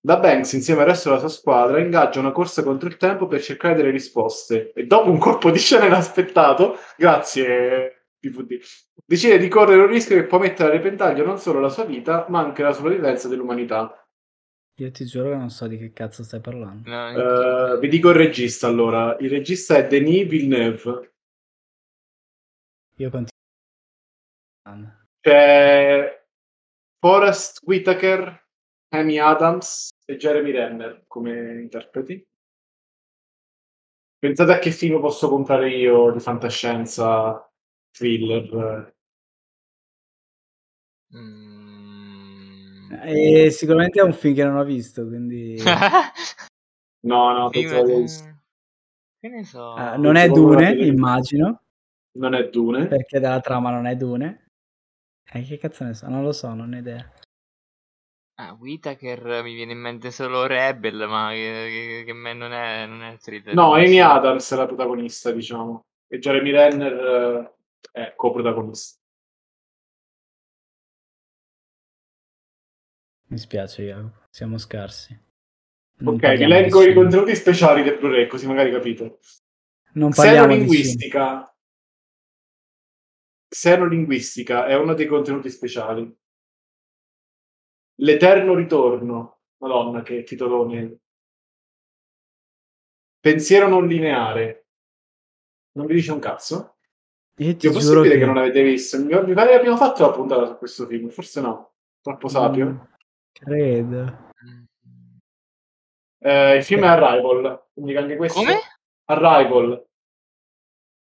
La 0.00 0.16
Banks, 0.16 0.54
insieme 0.54 0.80
al 0.80 0.88
resto 0.88 1.08
della 1.08 1.20
sua 1.20 1.28
squadra, 1.28 1.78
ingaggia 1.78 2.18
una 2.18 2.32
corsa 2.32 2.64
contro 2.64 2.88
il 2.88 2.96
tempo 2.96 3.28
per 3.28 3.40
cercare 3.40 3.76
delle 3.76 3.90
risposte 3.90 4.72
e 4.72 4.84
dopo 4.84 5.10
un 5.10 5.18
colpo 5.18 5.52
di 5.52 5.58
scena 5.58 5.86
inaspettato, 5.86 6.76
grazie 6.96 8.01
PVD, 8.22 8.60
decide 9.04 9.38
di 9.38 9.48
correre 9.48 9.82
un 9.82 9.88
rischio 9.88 10.14
che 10.14 10.26
può 10.26 10.38
mettere 10.38 10.68
a 10.68 10.72
repentaglio 10.72 11.24
non 11.24 11.38
solo 11.38 11.58
la 11.58 11.68
sua 11.68 11.84
vita, 11.84 12.26
ma 12.28 12.38
anche 12.38 12.62
la 12.62 12.72
sopravvivenza 12.72 13.26
dell'umanità. 13.26 13.96
Io 14.76 14.90
ti 14.90 15.04
giuro 15.04 15.30
che 15.30 15.36
non 15.36 15.50
so 15.50 15.66
di 15.66 15.76
che 15.76 15.92
cazzo 15.92 16.22
stai 16.22 16.40
parlando. 16.40 16.88
No, 16.88 17.74
uh, 17.74 17.78
vi 17.78 17.88
dico 17.88 18.10
il 18.10 18.16
regista 18.16 18.68
allora. 18.68 19.16
Il 19.18 19.28
regista 19.28 19.76
è 19.76 19.86
Denis 19.86 20.26
Villeneuve. 20.26 21.12
Io 22.96 23.10
continuo. 23.10 23.30
C'è 25.20 26.24
Forrest 26.98 27.60
Whitaker, 27.64 28.46
Amy 28.90 29.18
Adams 29.18 29.90
e 30.06 30.16
Jeremy 30.16 30.50
Renner 30.52 31.04
come 31.06 31.60
interpreti. 31.60 32.26
Pensate 34.18 34.52
a 34.52 34.58
che 34.58 34.70
film 34.70 35.00
posso 35.00 35.28
comprare 35.28 35.70
io 35.70 36.12
di 36.12 36.20
fantascienza, 36.20 37.51
thriller. 37.92 38.94
Mm. 41.14 42.92
E 43.04 43.50
sicuramente 43.50 44.00
è 44.00 44.02
un 44.02 44.12
film 44.12 44.34
che 44.34 44.44
non 44.44 44.56
ho 44.56 44.64
visto, 44.64 45.06
quindi... 45.06 45.56
no, 47.06 47.32
no, 47.32 47.48
penso. 47.50 48.40
Che 49.18 49.28
ne 49.28 49.44
so. 49.44 49.74
Uh, 49.76 50.00
non 50.00 50.16
è 50.16 50.28
Dune, 50.28 50.72
immagino. 50.84 51.62
Non 52.18 52.34
è 52.34 52.48
Dune. 52.48 52.86
Perché 52.86 53.20
dalla 53.20 53.40
trama 53.40 53.70
non 53.70 53.86
è 53.86 53.96
Dune. 53.96 54.48
Eh, 55.32 55.44
che 55.44 55.58
cazzo 55.58 55.84
ne 55.84 55.94
so? 55.94 56.08
Non 56.08 56.22
lo 56.22 56.32
so, 56.32 56.52
non 56.52 56.72
ho 56.72 56.76
idea. 56.76 57.10
Ah, 58.34 58.54
Whitaker 58.58 59.42
mi 59.42 59.54
viene 59.54 59.72
in 59.72 59.78
mente 59.78 60.10
solo 60.10 60.46
Rebel, 60.46 61.06
ma 61.06 61.30
che, 61.30 62.02
che, 62.04 62.12
che 62.12 62.12
non 62.12 62.52
è, 62.52 62.86
non 62.86 63.02
è 63.02 63.16
thriller. 63.18 63.54
No, 63.54 63.74
Amy 63.74 63.98
Adams 63.98 64.52
è 64.52 64.56
la 64.56 64.66
protagonista, 64.66 65.30
diciamo. 65.30 65.84
e 66.08 66.18
Jeremy 66.18 66.50
Renner 66.50 66.92
eh, 66.92 67.54
è 67.90 68.14
coprotagonista. 68.14 69.00
Mi 73.28 73.38
spiace, 73.38 73.84
Jacopo, 73.84 74.26
siamo 74.28 74.58
scarsi. 74.58 75.18
Non 75.98 76.14
ok, 76.14 76.36
vi 76.36 76.46
leggo 76.46 76.82
i 76.82 76.92
contenuti 76.92 77.34
speciali 77.34 77.82
del 77.82 77.98
Blu-ray, 77.98 78.26
così 78.26 78.46
magari 78.46 78.70
capite. 78.70 79.18
Non 79.94 80.10
Xenolinguistica. 80.10 81.54
Xenolinguistica 83.48 84.66
è 84.66 84.74
uno 84.74 84.94
dei 84.94 85.06
contenuti 85.06 85.48
speciali. 85.50 86.14
L'eterno 87.96 88.54
ritorno. 88.54 89.40
Madonna, 89.58 90.02
che 90.02 90.24
titolone. 90.24 90.98
Pensiero 93.20 93.68
non 93.68 93.86
lineare. 93.86 94.66
Non 95.72 95.86
vi 95.86 95.94
dice 95.94 96.12
un 96.12 96.18
cazzo? 96.18 96.78
Io 97.36 97.56
ti 97.56 97.66
È 97.66 97.72
possibile 97.72 98.10
che... 98.10 98.18
che... 98.18 98.24
non 98.26 98.34
l'avete 98.34 98.62
visto? 98.62 98.98
Mi 98.98 99.08
pare 99.08 99.50
che 99.50 99.54
abbiamo 99.54 99.76
fatto 99.76 100.06
la 100.06 100.12
puntata 100.12 100.46
su 100.46 100.58
questo 100.58 100.86
film, 100.86 101.08
forse 101.08 101.40
no. 101.40 101.72
Troppo 102.02 102.28
sapio. 102.28 102.66
Mm, 102.66 102.76
credo. 103.32 104.30
Eh, 106.18 106.56
il 106.56 106.64
film 106.64 106.82
è 106.82 106.86
Arrival, 106.86 107.64
quindi 107.72 107.96
anche 107.96 108.16
questo... 108.16 108.40
Come? 108.40 108.58
Arrival. 109.06 109.84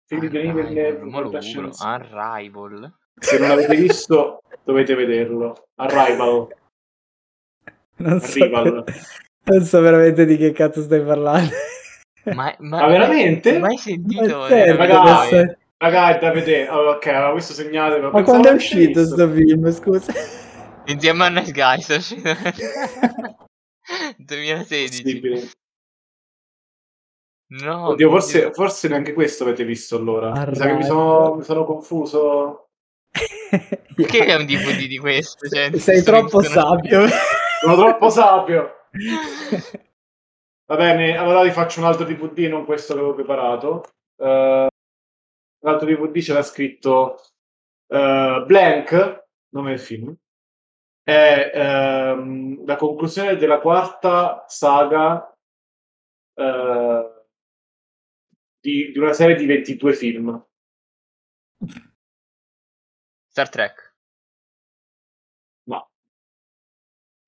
Film 0.07 0.27
di 0.27 0.37
Arrival. 0.37 0.65
Arrival. 1.79 2.93
Se 3.19 3.37
non 3.37 3.49
l'avete 3.49 3.75
visto, 3.75 4.41
dovete 4.63 4.95
vederlo. 4.95 5.67
Arrival. 5.75 6.47
Non 7.97 8.19
so, 8.19 8.45
non 9.43 9.61
so 9.63 9.81
veramente 9.81 10.25
di 10.25 10.37
che 10.37 10.51
cazzo 10.51 10.81
stai 10.81 11.03
parlando. 11.03 11.51
Ma, 12.25 12.55
ma, 12.59 12.79
ma 12.79 12.87
veramente? 12.87 13.59
Mai 13.59 13.77
sentito? 13.77 14.47
Ragazzi, 14.47 15.57
ragazzi, 15.79 16.19
da 16.19 16.31
vedere. 16.31 16.69
Oh, 16.69 16.91
ok, 16.91 17.07
allora 17.07 17.31
questo 17.31 17.53
segnate. 17.53 17.99
Ma, 17.99 18.11
ma 18.11 18.23
quando 18.23 18.49
è 18.49 18.53
uscito 18.53 18.99
questo 18.99 19.29
film? 19.31 19.71
Scusa. 19.71 20.13
Insieme 20.85 21.25
a 21.25 21.29
Nice 21.29 21.51
Guys 21.51 21.89
è 21.89 21.95
uscito 21.95 22.35
2016. 24.17 25.57
No, 27.51 27.87
Oddio, 27.87 28.11
forse, 28.11 28.51
forse, 28.53 28.87
neanche 28.87 29.13
questo 29.13 29.43
avete 29.43 29.63
visto 29.63 29.95
allora. 29.95 30.45
Mi 30.45 30.53
sa 30.53 30.67
che 30.67 30.73
mi 30.73 30.83
sono, 30.83 31.33
mi 31.33 31.43
sono 31.43 31.65
confuso. 31.65 32.67
Perché 33.95 34.25
è 34.25 34.35
un 34.35 34.45
DVD 34.45 34.85
di 34.85 34.99
questo? 34.99 35.47
Cioè, 35.47 35.75
Sei 35.79 36.03
troppo 36.03 36.43
sabio. 36.43 37.07
Sono 37.59 37.75
troppo 37.75 38.09
sabio. 38.11 38.85
Va 40.67 40.75
bene, 40.75 41.17
allora 41.17 41.41
vi 41.41 41.49
faccio 41.49 41.79
un 41.79 41.87
altro 41.87 42.05
DVD, 42.05 42.47
non 42.47 42.65
questo 42.65 42.93
che 42.93 42.99
avevo 42.99 43.15
preparato. 43.15 43.83
Uh, 44.17 44.67
l'altro 45.59 45.87
DVD 45.87 46.21
c'era 46.21 46.43
scritto 46.43 47.21
uh, 47.87 48.45
Blank, 48.45 49.25
nome 49.49 49.69
del 49.71 49.79
film. 49.79 50.15
È 51.03 52.13
um, 52.15 52.65
la 52.65 52.75
conclusione 52.75 53.35
della 53.35 53.59
quarta 53.59 54.45
saga 54.47 55.35
uh, 56.33 57.25
di, 58.59 58.91
di 58.91 58.97
una 58.99 59.13
serie 59.13 59.35
di 59.35 59.45
22 59.45 59.93
film. 59.93 60.47
Star 63.27 63.49
Trek. 63.49 63.89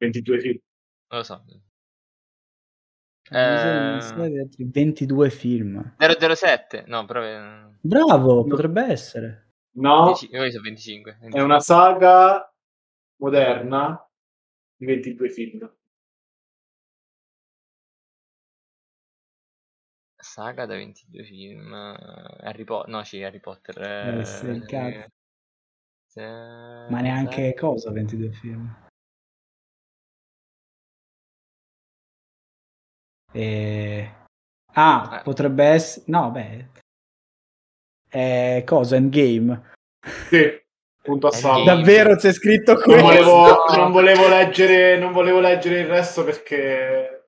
22 0.01 0.39
film. 0.39 0.59
Non 1.09 1.19
lo 1.19 1.23
so. 1.23 1.60
Eh... 3.33 4.49
22 4.57 5.29
film. 5.29 5.95
007, 5.97 6.83
no, 6.87 7.05
però... 7.05 7.21
Bravo, 7.79 8.35
no. 8.35 8.43
potrebbe 8.43 8.83
essere. 8.83 9.53
No, 9.75 10.05
25, 10.05 10.39
25, 10.39 11.11
25. 11.21 11.39
È 11.39 11.41
una 11.41 11.61
saga 11.61 12.53
moderna 13.21 14.05
di 14.75 14.85
22 14.85 15.29
film. 15.29 15.75
Saga 20.17 20.65
da 20.65 20.75
22 20.75 21.23
film. 21.23 21.73
Harry 21.73 22.65
Potter, 22.65 22.89
no, 22.89 23.03
sì, 23.03 23.23
Harry 23.23 23.39
Potter. 23.39 23.81
Eh, 23.81 24.19
eh, 24.19 24.25
sì, 24.25 24.59
cazzo. 24.67 25.07
Se... 26.05 26.21
Ma 26.21 26.99
neanche 26.99 27.53
cosa 27.53 27.91
22 27.91 28.31
film. 28.33 28.89
E... 33.31 34.15
Ah, 34.73 35.17
eh. 35.19 35.23
potrebbe 35.23 35.65
essere... 35.65 36.05
No, 36.07 36.31
beh... 36.31 36.69
È 38.07 38.63
cosa? 38.65 38.97
Endgame? 38.97 39.71
Sì, 40.29 40.61
punto 41.01 41.27
a 41.27 41.31
salvo. 41.31 41.63
Davvero 41.63 42.15
c'è 42.15 42.33
scritto 42.33 42.75
questo? 42.75 42.91
Non 42.91 43.01
volevo, 43.01 43.65
non 43.75 43.91
volevo, 43.91 44.27
leggere, 44.27 44.97
non 44.97 45.13
volevo 45.13 45.39
leggere 45.39 45.79
il 45.79 45.87
resto 45.87 46.23
perché 46.23 47.27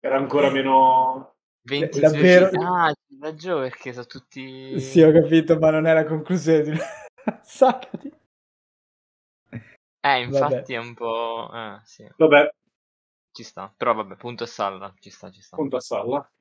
era 0.00 0.16
ancora 0.16 0.50
meno... 0.50 1.34
20 1.62 2.00
davvero? 2.00 2.50
Ah, 2.62 2.86
hai 2.86 2.94
ragione 3.20 3.68
perché 3.68 3.92
sono 3.92 4.06
tutti... 4.06 4.80
Sì, 4.80 5.02
ho 5.02 5.12
capito, 5.12 5.58
ma 5.58 5.70
non 5.70 5.86
è 5.86 5.92
la 5.92 6.06
conclusione 6.06 6.62
di 6.62 6.70
una 6.70 7.40
saga 7.42 7.88
di... 8.00 8.10
Eh, 10.02 10.20
infatti 10.22 10.54
Vabbè. 10.54 10.72
è 10.72 10.78
un 10.78 10.94
po'... 10.94 11.50
Eh, 11.52 11.80
sì. 11.84 12.10
Vabbè, 12.16 12.50
ci 13.32 13.42
sta, 13.42 13.72
però 13.76 13.94
vabbè, 13.94 14.16
punto 14.16 14.44
a 14.44 14.46
salla, 14.46 14.94
ci 14.98 15.10
sta, 15.10 15.30
ci 15.30 15.40
sta. 15.40 15.56
Punto 15.56 15.76
a 15.76 15.80
salla. 15.80 16.32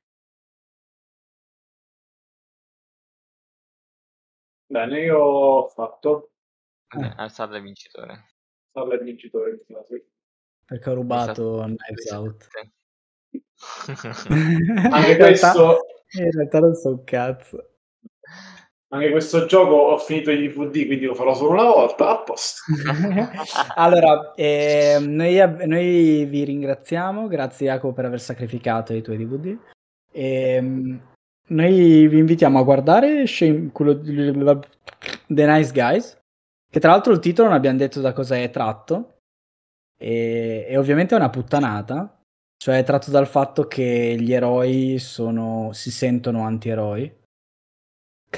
Bene, 4.71 4.99
io 4.99 5.17
ho 5.17 5.67
fatto. 5.67 6.33
Eh, 6.89 7.23
eh 7.23 7.29
Salla 7.29 7.57
è 7.57 7.61
vincitore. 7.61 8.33
Salla 8.71 8.93
è 8.93 8.99
vincitore, 8.99 9.65
Perché 10.65 10.89
ho 10.89 10.93
rubato 10.93 11.63
Knives 11.63 12.11
Out. 12.11 12.47
Anche 14.91 15.17
questo... 15.17 15.79
In 16.19 16.31
realtà 16.31 16.59
non 16.59 16.75
so 16.75 16.89
un 16.89 17.03
cazzo. 17.03 17.77
Anche 18.91 19.11
questo 19.11 19.45
gioco 19.45 19.73
ho 19.73 19.97
finito 19.99 20.31
i 20.31 20.47
DVD, 20.47 20.87
quindi 20.87 21.05
lo 21.05 21.13
farò 21.13 21.35
solo 21.35 21.51
una 21.51 21.65
volta, 21.65 22.09
a 22.09 22.17
posto. 22.23 22.63
allora, 23.75 24.33
eh, 24.33 24.97
noi, 24.99 25.37
noi, 25.67 26.25
vi 26.25 26.43
ringraziamo, 26.43 27.27
grazie 27.27 27.67
Jacopo 27.67 27.93
per 27.93 28.05
aver 28.05 28.19
sacrificato 28.19 28.93
i 28.93 29.03
tuoi 29.03 29.17
DVD. 29.17 29.55
E, 30.11 30.53
ehm, 30.53 31.01
noi 31.49 32.07
vi 32.07 32.17
invitiamo 32.17 32.57
a 32.57 32.63
guardare 32.63 33.27
The 33.27 34.65
Nice 35.27 35.71
Guys, 35.71 36.19
che 36.67 36.79
tra 36.79 36.89
l'altro 36.89 37.13
il 37.13 37.19
titolo 37.19 37.49
non 37.49 37.57
abbiamo 37.57 37.77
detto 37.77 38.01
da 38.01 38.11
cosa 38.11 38.37
è 38.37 38.49
tratto, 38.49 39.19
e, 39.99 40.65
e 40.67 40.77
ovviamente 40.77 41.13
è 41.13 41.17
una 41.19 41.29
puttanata, 41.29 42.19
cioè 42.57 42.79
è 42.79 42.83
tratto 42.83 43.11
dal 43.11 43.27
fatto 43.27 43.67
che 43.67 44.15
gli 44.19 44.33
eroi 44.33 44.97
sono, 44.97 45.73
si 45.73 45.91
sentono 45.91 46.41
anti-eroi 46.43 47.17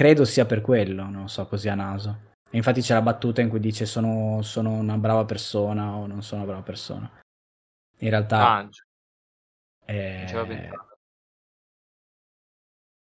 Credo 0.02 0.24
sia 0.24 0.46
per 0.46 0.62
quello, 0.62 1.08
non 1.08 1.28
so, 1.28 1.46
così 1.46 1.68
a 1.68 1.76
naso. 1.76 2.32
E 2.50 2.56
infatti 2.56 2.80
c'è 2.80 2.92
la 2.92 3.02
battuta 3.02 3.40
in 3.40 3.48
cui 3.48 3.60
dice 3.60 3.86
sono, 3.86 4.42
sono 4.42 4.72
una 4.72 4.98
brava 4.98 5.24
persona 5.24 5.94
o 5.94 6.08
non 6.08 6.24
sono 6.24 6.42
una 6.42 6.50
brava 6.50 6.66
persona. 6.66 7.08
In 7.98 8.10
realtà... 8.10 8.68
È... 9.84 10.72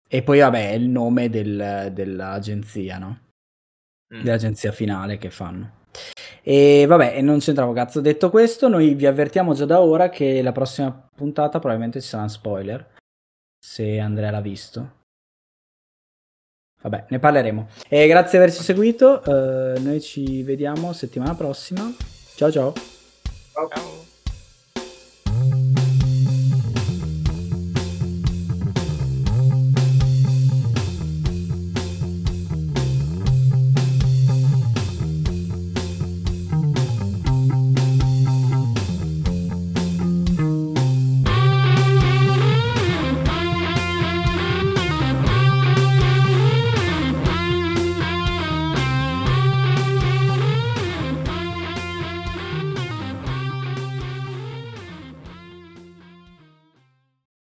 E 0.08 0.22
poi 0.22 0.40
vabbè 0.40 0.70
è 0.70 0.74
il 0.74 0.88
nome 0.88 1.32
del, 1.32 1.90
dell'agenzia, 1.92 3.00
no? 3.00 3.20
Mm. 4.14 4.22
Dell'agenzia 4.22 4.72
finale 4.72 5.18
che 5.18 5.32
fanno. 5.32 5.86
E 6.44 6.86
vabbè, 6.88 7.20
non 7.22 7.40
c'entravo 7.40 7.74
cazzo. 7.74 8.00
Detto 8.00 8.30
questo, 8.30 8.68
noi 8.68 8.94
vi 8.94 9.08
avvertiamo 9.08 9.56
già 9.56 9.66
da 9.66 9.82
ora 9.82 10.10
che 10.10 10.40
la 10.44 10.52
prossima 10.52 10.92
puntata 11.16 11.58
probabilmente 11.58 12.00
ci 12.00 12.10
sarà 12.10 12.22
un 12.22 12.30
spoiler. 12.30 12.94
Se 13.58 14.00
Andrea 14.00 14.30
l'ha 14.30 14.42
visto. 14.42 15.04
Vabbè, 16.86 17.06
ne 17.10 17.18
parleremo. 17.18 17.68
E 17.90 18.06
grazie 18.08 18.38
di 18.38 18.44
averci 18.46 18.62
seguito. 18.62 19.22
Uh, 19.26 19.82
noi 19.82 20.00
ci 20.02 20.44
vediamo 20.44 20.94
settimana 20.94 21.34
prossima. 21.34 21.92
Ciao 22.36 22.52
ciao. 22.52 22.74
Ciao. 23.52 24.05